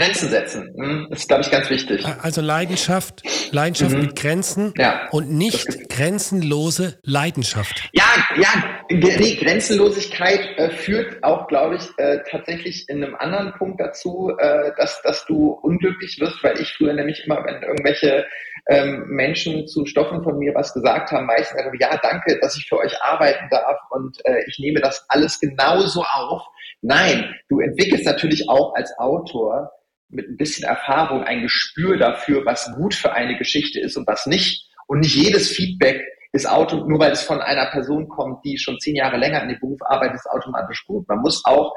Grenzen 0.00 0.30
setzen, 0.30 0.74
hm, 0.78 1.08
ist, 1.10 1.28
glaube 1.28 1.42
ich, 1.42 1.50
ganz 1.50 1.68
wichtig. 1.68 2.06
Also 2.22 2.40
Leidenschaft, 2.40 3.22
Leidenschaft 3.52 3.94
mhm. 3.94 4.00
mit 4.00 4.16
Grenzen 4.16 4.72
ja, 4.78 5.08
und 5.10 5.30
nicht 5.30 5.90
grenzenlose 5.90 6.98
Leidenschaft. 7.02 7.90
Ja, 7.92 8.04
ja, 8.36 8.48
nee, 8.88 9.36
Grenzenlosigkeit 9.36 10.40
äh, 10.56 10.70
führt 10.70 11.22
auch, 11.22 11.48
glaube 11.48 11.76
ich, 11.76 11.82
äh, 11.98 12.20
tatsächlich 12.30 12.88
in 12.88 13.04
einem 13.04 13.14
anderen 13.14 13.52
Punkt 13.58 13.78
dazu, 13.78 14.32
äh, 14.38 14.70
dass, 14.78 15.02
dass 15.02 15.26
du 15.26 15.50
unglücklich 15.62 16.18
wirst, 16.18 16.42
weil 16.42 16.58
ich 16.58 16.72
früher 16.72 16.94
nämlich 16.94 17.22
immer, 17.26 17.44
wenn 17.44 17.62
irgendwelche 17.62 18.24
ähm, 18.68 19.04
Menschen 19.08 19.66
zu 19.66 19.84
Stoffen 19.84 20.22
von 20.22 20.38
mir 20.38 20.54
was 20.54 20.72
gesagt 20.72 21.12
haben, 21.12 21.26
meistens 21.26 21.58
gesagt, 21.58 21.76
ja, 21.78 21.98
danke, 22.02 22.38
dass 22.40 22.56
ich 22.56 22.66
für 22.66 22.78
euch 22.78 23.00
arbeiten 23.02 23.48
darf 23.50 23.78
und 23.90 24.16
äh, 24.24 24.44
ich 24.46 24.58
nehme 24.58 24.80
das 24.80 25.04
alles 25.08 25.38
genauso 25.40 26.02
auf. 26.02 26.42
Nein, 26.80 27.34
du 27.50 27.60
entwickelst 27.60 28.06
natürlich 28.06 28.48
auch 28.48 28.74
als 28.74 28.90
Autor 28.98 29.70
mit 30.10 30.28
ein 30.28 30.36
bisschen 30.36 30.68
Erfahrung 30.68 31.24
ein 31.24 31.42
Gespür 31.42 31.96
dafür, 31.96 32.44
was 32.44 32.72
gut 32.76 32.94
für 32.94 33.12
eine 33.12 33.36
Geschichte 33.38 33.80
ist 33.80 33.96
und 33.96 34.06
was 34.06 34.26
nicht. 34.26 34.68
Und 34.86 35.00
nicht 35.00 35.14
jedes 35.14 35.50
Feedback 35.50 36.02
ist 36.32 36.48
Auto, 36.48 36.86
nur 36.86 36.98
weil 36.98 37.12
es 37.12 37.22
von 37.22 37.40
einer 37.40 37.66
Person 37.66 38.08
kommt, 38.08 38.44
die 38.44 38.58
schon 38.58 38.78
zehn 38.78 38.96
Jahre 38.96 39.16
länger 39.16 39.42
in 39.42 39.48
dem 39.50 39.60
Beruf 39.60 39.80
arbeitet, 39.82 40.16
ist 40.16 40.30
automatisch 40.30 40.84
gut. 40.86 41.08
Man 41.08 41.20
muss 41.20 41.44
auch 41.44 41.74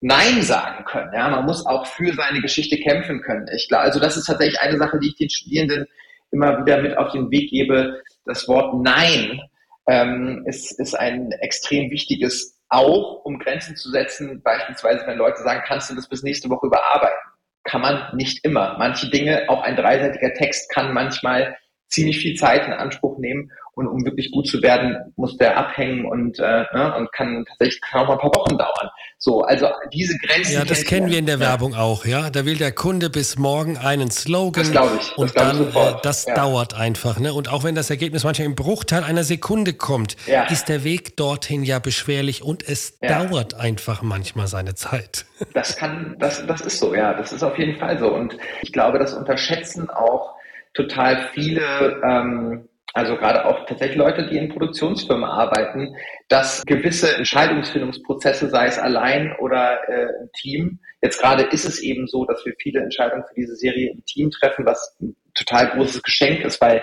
Nein 0.00 0.42
sagen 0.42 0.84
können. 0.84 1.12
Ja, 1.14 1.28
man 1.30 1.46
muss 1.46 1.64
auch 1.64 1.86
für 1.86 2.12
seine 2.12 2.40
Geschichte 2.40 2.78
kämpfen 2.78 3.22
können. 3.22 3.46
Ich 3.56 3.68
glaube, 3.68 3.84
also 3.84 3.98
das 3.98 4.16
ist 4.16 4.26
tatsächlich 4.26 4.60
eine 4.60 4.76
Sache, 4.76 4.98
die 4.98 5.08
ich 5.08 5.16
den 5.16 5.30
Studierenden 5.30 5.86
immer 6.30 6.58
wieder 6.58 6.82
mit 6.82 6.98
auf 6.98 7.12
den 7.12 7.30
Weg 7.30 7.48
gebe. 7.48 8.02
Das 8.26 8.46
Wort 8.46 8.74
Nein 8.82 9.40
ähm, 9.88 10.44
ist, 10.46 10.78
ist 10.78 10.94
ein 10.94 11.32
extrem 11.40 11.90
wichtiges 11.90 12.58
auch, 12.68 13.24
um 13.24 13.38
Grenzen 13.38 13.76
zu 13.76 13.90
setzen. 13.90 14.42
Beispielsweise, 14.42 15.06
wenn 15.06 15.16
Leute 15.16 15.42
sagen, 15.42 15.62
kannst 15.66 15.90
du 15.90 15.94
das 15.94 16.08
bis 16.08 16.22
nächste 16.22 16.50
Woche 16.50 16.66
überarbeiten? 16.66 17.23
Kann 17.64 17.80
man 17.80 18.14
nicht 18.14 18.44
immer. 18.44 18.76
Manche 18.78 19.10
Dinge, 19.10 19.46
auch 19.48 19.62
ein 19.62 19.76
dreiseitiger 19.76 20.32
Text 20.34 20.70
kann 20.70 20.92
manchmal 20.92 21.56
ziemlich 21.94 22.18
viel 22.18 22.34
Zeit 22.34 22.66
in 22.66 22.72
Anspruch 22.72 23.18
nehmen 23.18 23.50
und 23.76 23.88
um 23.88 24.04
wirklich 24.04 24.30
gut 24.30 24.46
zu 24.46 24.62
werden, 24.62 24.96
muss 25.16 25.36
der 25.36 25.56
abhängen 25.56 26.04
und, 26.06 26.38
äh, 26.38 26.64
ne, 26.72 26.94
und 26.96 27.12
kann 27.12 27.44
tatsächlich 27.48 27.80
kann 27.80 28.02
auch 28.02 28.08
mal 28.08 28.14
ein 28.14 28.20
paar 28.20 28.34
Wochen 28.34 28.56
dauern. 28.56 28.90
So, 29.18 29.42
also 29.42 29.68
diese 29.92 30.16
Grenzen. 30.18 30.52
Ja, 30.52 30.64
das 30.64 30.84
kennen 30.84 31.10
wir 31.10 31.18
in 31.18 31.26
der 31.26 31.36
ja. 31.36 31.40
Werbung 31.40 31.74
auch, 31.74 32.04
ja. 32.04 32.30
Da 32.30 32.44
will 32.44 32.56
der 32.56 32.72
Kunde 32.72 33.10
bis 33.10 33.38
morgen 33.38 33.76
einen 33.78 34.10
Slogan. 34.10 34.72
Das 34.72 34.92
ich. 34.94 35.08
Das 35.08 35.12
und 35.12 35.38
dann, 35.38 35.68
äh, 35.68 35.94
das 36.02 36.26
ja. 36.26 36.34
dauert 36.34 36.74
einfach, 36.74 37.18
ne? 37.18 37.32
Und 37.32 37.50
auch 37.50 37.64
wenn 37.64 37.74
das 37.74 37.90
Ergebnis 37.90 38.22
manchmal 38.24 38.46
im 38.46 38.54
Bruchteil 38.54 39.02
einer 39.02 39.24
Sekunde 39.24 39.72
kommt, 39.72 40.16
ja. 40.26 40.44
ist 40.44 40.68
der 40.68 40.84
Weg 40.84 41.16
dorthin 41.16 41.64
ja 41.64 41.78
beschwerlich 41.78 42.42
und 42.42 42.66
es 42.68 42.98
dauert 43.00 43.54
einfach 43.54 44.02
manchmal 44.02 44.46
seine 44.46 44.74
Zeit. 44.74 45.26
Das 45.52 45.76
kann, 45.76 46.16
das, 46.18 46.46
das 46.46 46.60
ist 46.60 46.78
so, 46.78 46.94
ja. 46.94 47.14
Das 47.14 47.32
ist 47.32 47.42
auf 47.42 47.58
jeden 47.58 47.78
Fall 47.78 47.98
so. 47.98 48.14
Und 48.14 48.36
ich 48.62 48.72
glaube, 48.72 48.98
das 48.98 49.14
unterschätzen 49.14 49.90
auch 49.90 50.34
total 50.74 51.28
viele, 51.32 52.00
ähm, 52.04 52.68
also 52.92 53.16
gerade 53.16 53.44
auch 53.44 53.66
tatsächlich 53.66 53.96
Leute, 53.96 54.26
die 54.28 54.38
in 54.38 54.50
Produktionsfirmen 54.50 55.24
arbeiten, 55.24 55.96
dass 56.28 56.64
gewisse 56.64 57.16
Entscheidungsfindungsprozesse, 57.16 58.50
sei 58.50 58.66
es 58.66 58.78
allein 58.78 59.34
oder 59.40 59.88
äh, 59.88 60.06
im 60.22 60.30
Team, 60.34 60.78
jetzt 61.02 61.20
gerade 61.20 61.44
ist 61.44 61.64
es 61.64 61.80
eben 61.80 62.06
so, 62.06 62.24
dass 62.24 62.44
wir 62.44 62.54
viele 62.60 62.80
Entscheidungen 62.80 63.24
für 63.28 63.34
diese 63.34 63.56
Serie 63.56 63.90
im 63.90 64.04
Team 64.04 64.30
treffen, 64.30 64.66
was 64.66 64.96
ein 65.00 65.16
total 65.34 65.70
großes 65.70 66.02
Geschenk 66.02 66.44
ist, 66.44 66.60
weil 66.60 66.82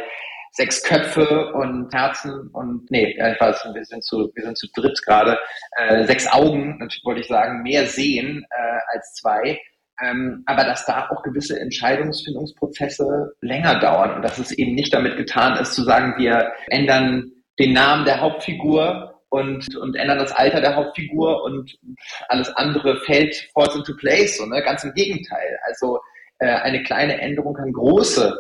sechs 0.52 0.84
Köpfe 0.84 1.54
und 1.54 1.94
Herzen 1.94 2.50
und 2.52 2.90
nee, 2.92 3.16
ich 3.18 3.42
weiß, 3.42 3.66
wir 3.74 3.86
sind 3.86 4.04
zu, 4.04 4.32
wir 4.36 4.44
sind 4.44 4.58
zu 4.58 4.68
dritt 4.76 5.02
gerade, 5.06 5.40
äh, 5.78 6.04
sechs 6.06 6.28
Augen, 6.28 6.78
natürlich 6.80 7.06
wollte 7.06 7.22
ich 7.22 7.28
sagen, 7.28 7.64
mehr 7.64 7.86
sehen 7.86 8.46
äh, 8.50 8.80
als 8.94 9.14
zwei 9.16 9.60
ähm, 10.04 10.44
aber 10.46 10.64
dass 10.64 10.86
da 10.86 11.10
auch 11.10 11.24
gewisse 11.24 11.60
Entscheidungsfindungsprozesse 11.60 13.34
länger 13.42 13.80
dauern 13.80 14.16
und 14.16 14.22
dass 14.24 14.38
es 14.38 14.52
eben 14.52 14.74
nicht 14.76 14.94
damit 14.94 15.18
getan 15.18 15.58
ist, 15.58 15.74
zu 15.74 15.84
sagen, 15.84 16.16
wir 16.18 16.52
ändern 16.68 17.32
den 17.60 17.74
Namen 17.74 18.06
der 18.06 18.22
Hauptfigur 18.22 19.22
und, 19.30 19.76
und 19.78 19.96
ändern 19.96 20.20
das 20.20 20.34
Alter 20.34 20.62
der 20.62 20.76
Hauptfigur 20.76 21.44
und 21.44 21.78
alles 22.28 22.50
andere 22.56 22.98
fällt 23.02 23.50
falls 23.54 23.76
into 23.76 23.96
place. 23.96 24.38
So, 24.38 24.46
ne? 24.46 24.62
Ganz 24.64 24.84
im 24.84 24.94
Gegenteil. 24.94 25.60
Also 25.66 26.00
äh, 26.40 26.48
eine 26.48 26.84
kleine 26.84 27.20
Änderung 27.22 27.54
kann 27.54 27.72
große, 27.72 28.36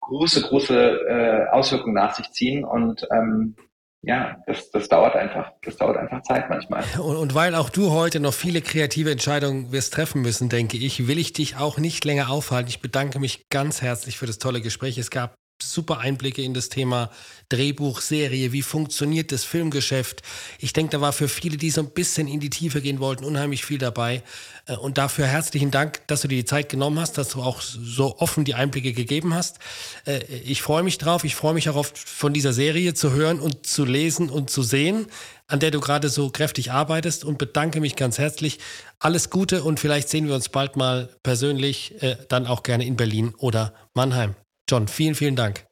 große, 0.00 0.42
große 0.42 1.00
äh, 1.08 1.48
Auswirkungen 1.50 1.94
nach 1.94 2.14
sich 2.14 2.30
ziehen 2.30 2.64
und 2.64 3.06
ähm, 3.12 3.56
ja, 4.02 4.36
das, 4.46 4.70
das 4.70 4.88
dauert 4.88 5.16
einfach, 5.16 5.52
das 5.62 5.76
dauert 5.76 5.96
einfach 5.96 6.22
Zeit 6.22 6.48
manchmal. 6.48 6.84
Und, 6.98 7.16
und, 7.16 7.34
weil 7.34 7.54
auch 7.54 7.70
du 7.70 7.90
heute 7.90 8.20
noch 8.20 8.34
viele 8.34 8.60
kreative 8.60 9.10
Entscheidungen 9.10 9.72
wirst 9.72 9.94
treffen 9.94 10.22
müssen, 10.22 10.48
denke 10.48 10.76
ich, 10.76 11.08
will 11.08 11.18
ich 11.18 11.32
dich 11.32 11.56
auch 11.56 11.78
nicht 11.78 12.04
länger 12.04 12.30
aufhalten. 12.30 12.68
Ich 12.68 12.80
bedanke 12.80 13.18
mich 13.18 13.48
ganz 13.50 13.82
herzlich 13.82 14.18
für 14.18 14.26
das 14.26 14.38
tolle 14.38 14.60
Gespräch. 14.60 14.98
Es 14.98 15.10
gab 15.10 15.34
super 15.62 15.98
Einblicke 15.98 16.42
in 16.42 16.54
das 16.54 16.68
Thema 16.68 17.10
Drehbuch, 17.48 18.00
Serie, 18.00 18.52
wie 18.52 18.62
funktioniert 18.62 19.30
das 19.30 19.44
Filmgeschäft. 19.44 20.22
Ich 20.58 20.72
denke, 20.72 20.92
da 20.92 21.00
war 21.00 21.12
für 21.12 21.28
viele, 21.28 21.56
die 21.56 21.70
so 21.70 21.80
ein 21.80 21.90
bisschen 21.90 22.26
in 22.26 22.40
die 22.40 22.50
Tiefe 22.50 22.80
gehen 22.80 22.98
wollten, 22.98 23.24
unheimlich 23.24 23.64
viel 23.64 23.78
dabei. 23.78 24.22
Äh, 24.66 24.76
und 24.76 24.98
dafür 24.98 25.26
herzlichen 25.26 25.70
Dank, 25.70 26.06
dass 26.08 26.22
du 26.22 26.28
dir 26.28 26.38
die 26.38 26.44
Zeit 26.44 26.68
genommen 26.68 26.98
hast, 26.98 27.18
dass 27.18 27.30
du 27.30 27.42
auch 27.42 27.60
so 27.60 28.18
offen 28.18 28.44
die 28.44 28.54
Einblicke 28.54 28.92
gegeben 28.92 29.34
hast. 29.34 29.58
Äh, 30.06 30.24
ich 30.44 30.62
freue 30.62 30.82
mich 30.82 30.98
drauf. 30.98 31.24
Ich 31.24 31.36
freue 31.36 31.54
mich 31.54 31.68
auch 31.68 31.76
oft 31.76 31.96
von 31.96 32.32
dieser 32.32 32.52
Serie 32.52 32.94
zu 32.94 33.12
hören 33.12 33.40
und 33.40 33.66
zu 33.66 33.84
lesen 33.84 34.28
und 34.28 34.50
zu 34.50 34.62
sehen, 34.62 35.06
an 35.46 35.60
der 35.60 35.70
du 35.70 35.80
gerade 35.80 36.08
so 36.08 36.30
kräftig 36.30 36.72
arbeitest 36.72 37.24
und 37.24 37.38
bedanke 37.38 37.80
mich 37.80 37.96
ganz 37.96 38.18
herzlich. 38.18 38.58
Alles 38.98 39.30
Gute 39.30 39.62
und 39.62 39.78
vielleicht 39.78 40.08
sehen 40.08 40.26
wir 40.26 40.34
uns 40.34 40.48
bald 40.48 40.76
mal 40.76 41.08
persönlich, 41.22 42.02
äh, 42.02 42.16
dann 42.28 42.46
auch 42.46 42.62
gerne 42.62 42.84
in 42.84 42.96
Berlin 42.96 43.34
oder 43.38 43.72
Mannheim. 43.94 44.34
John, 44.68 44.88
vielen, 44.88 45.14
vielen 45.14 45.36
Dank. 45.36 45.64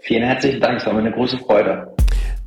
Vielen 0.00 0.24
herzlichen 0.24 0.60
Dank, 0.60 0.78
es 0.78 0.86
war 0.86 0.92
mir 0.92 1.00
eine 1.00 1.12
große 1.12 1.38
Freude. 1.38 1.93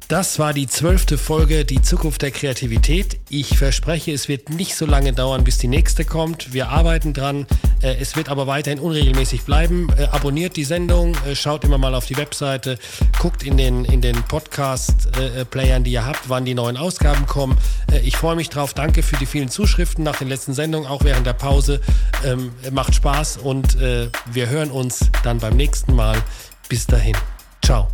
Das 0.07 0.39
war 0.39 0.53
die 0.53 0.67
zwölfte 0.67 1.17
Folge 1.17 1.65
Die 1.65 1.81
Zukunft 1.81 2.21
der 2.21 2.31
Kreativität. 2.31 3.19
Ich 3.27 3.57
verspreche, 3.57 4.13
es 4.13 4.29
wird 4.29 4.49
nicht 4.49 4.73
so 4.73 4.85
lange 4.85 5.11
dauern, 5.11 5.43
bis 5.43 5.57
die 5.57 5.67
nächste 5.67 6.05
kommt. 6.05 6.53
Wir 6.53 6.69
arbeiten 6.69 7.13
dran. 7.13 7.45
Äh, 7.81 7.97
es 7.99 8.15
wird 8.15 8.29
aber 8.29 8.47
weiterhin 8.47 8.79
unregelmäßig 8.79 9.41
bleiben. 9.41 9.89
Äh, 9.97 10.05
abonniert 10.05 10.55
die 10.55 10.63
Sendung, 10.63 11.13
äh, 11.27 11.35
schaut 11.35 11.65
immer 11.65 11.77
mal 11.77 11.93
auf 11.93 12.05
die 12.05 12.15
Webseite, 12.15 12.79
guckt 13.19 13.43
in 13.43 13.57
den, 13.57 13.83
in 13.83 13.99
den 13.99 14.15
Podcast-Playern, 14.23 15.83
die 15.83 15.91
ihr 15.91 16.05
habt, 16.05 16.29
wann 16.29 16.45
die 16.45 16.53
neuen 16.53 16.77
Ausgaben 16.77 17.25
kommen. 17.25 17.57
Ich 18.05 18.15
freue 18.15 18.37
mich 18.37 18.49
drauf. 18.49 18.73
Danke 18.73 19.03
für 19.03 19.17
die 19.17 19.25
vielen 19.25 19.49
Zuschriften 19.49 20.05
nach 20.05 20.15
den 20.15 20.29
letzten 20.29 20.53
Sendungen, 20.53 20.87
auch 20.87 21.03
während 21.03 21.27
der 21.27 21.33
Pause. 21.33 21.81
Ähm, 22.23 22.53
macht 22.71 22.95
Spaß 22.95 23.37
und 23.37 23.77
wir 23.77 24.49
hören 24.49 24.71
uns 24.71 25.11
dann 25.23 25.39
beim 25.39 25.57
nächsten 25.57 25.95
Mal. 25.95 26.17
Bis 26.69 26.87
dahin. 26.87 27.15
Ciao. 27.63 27.89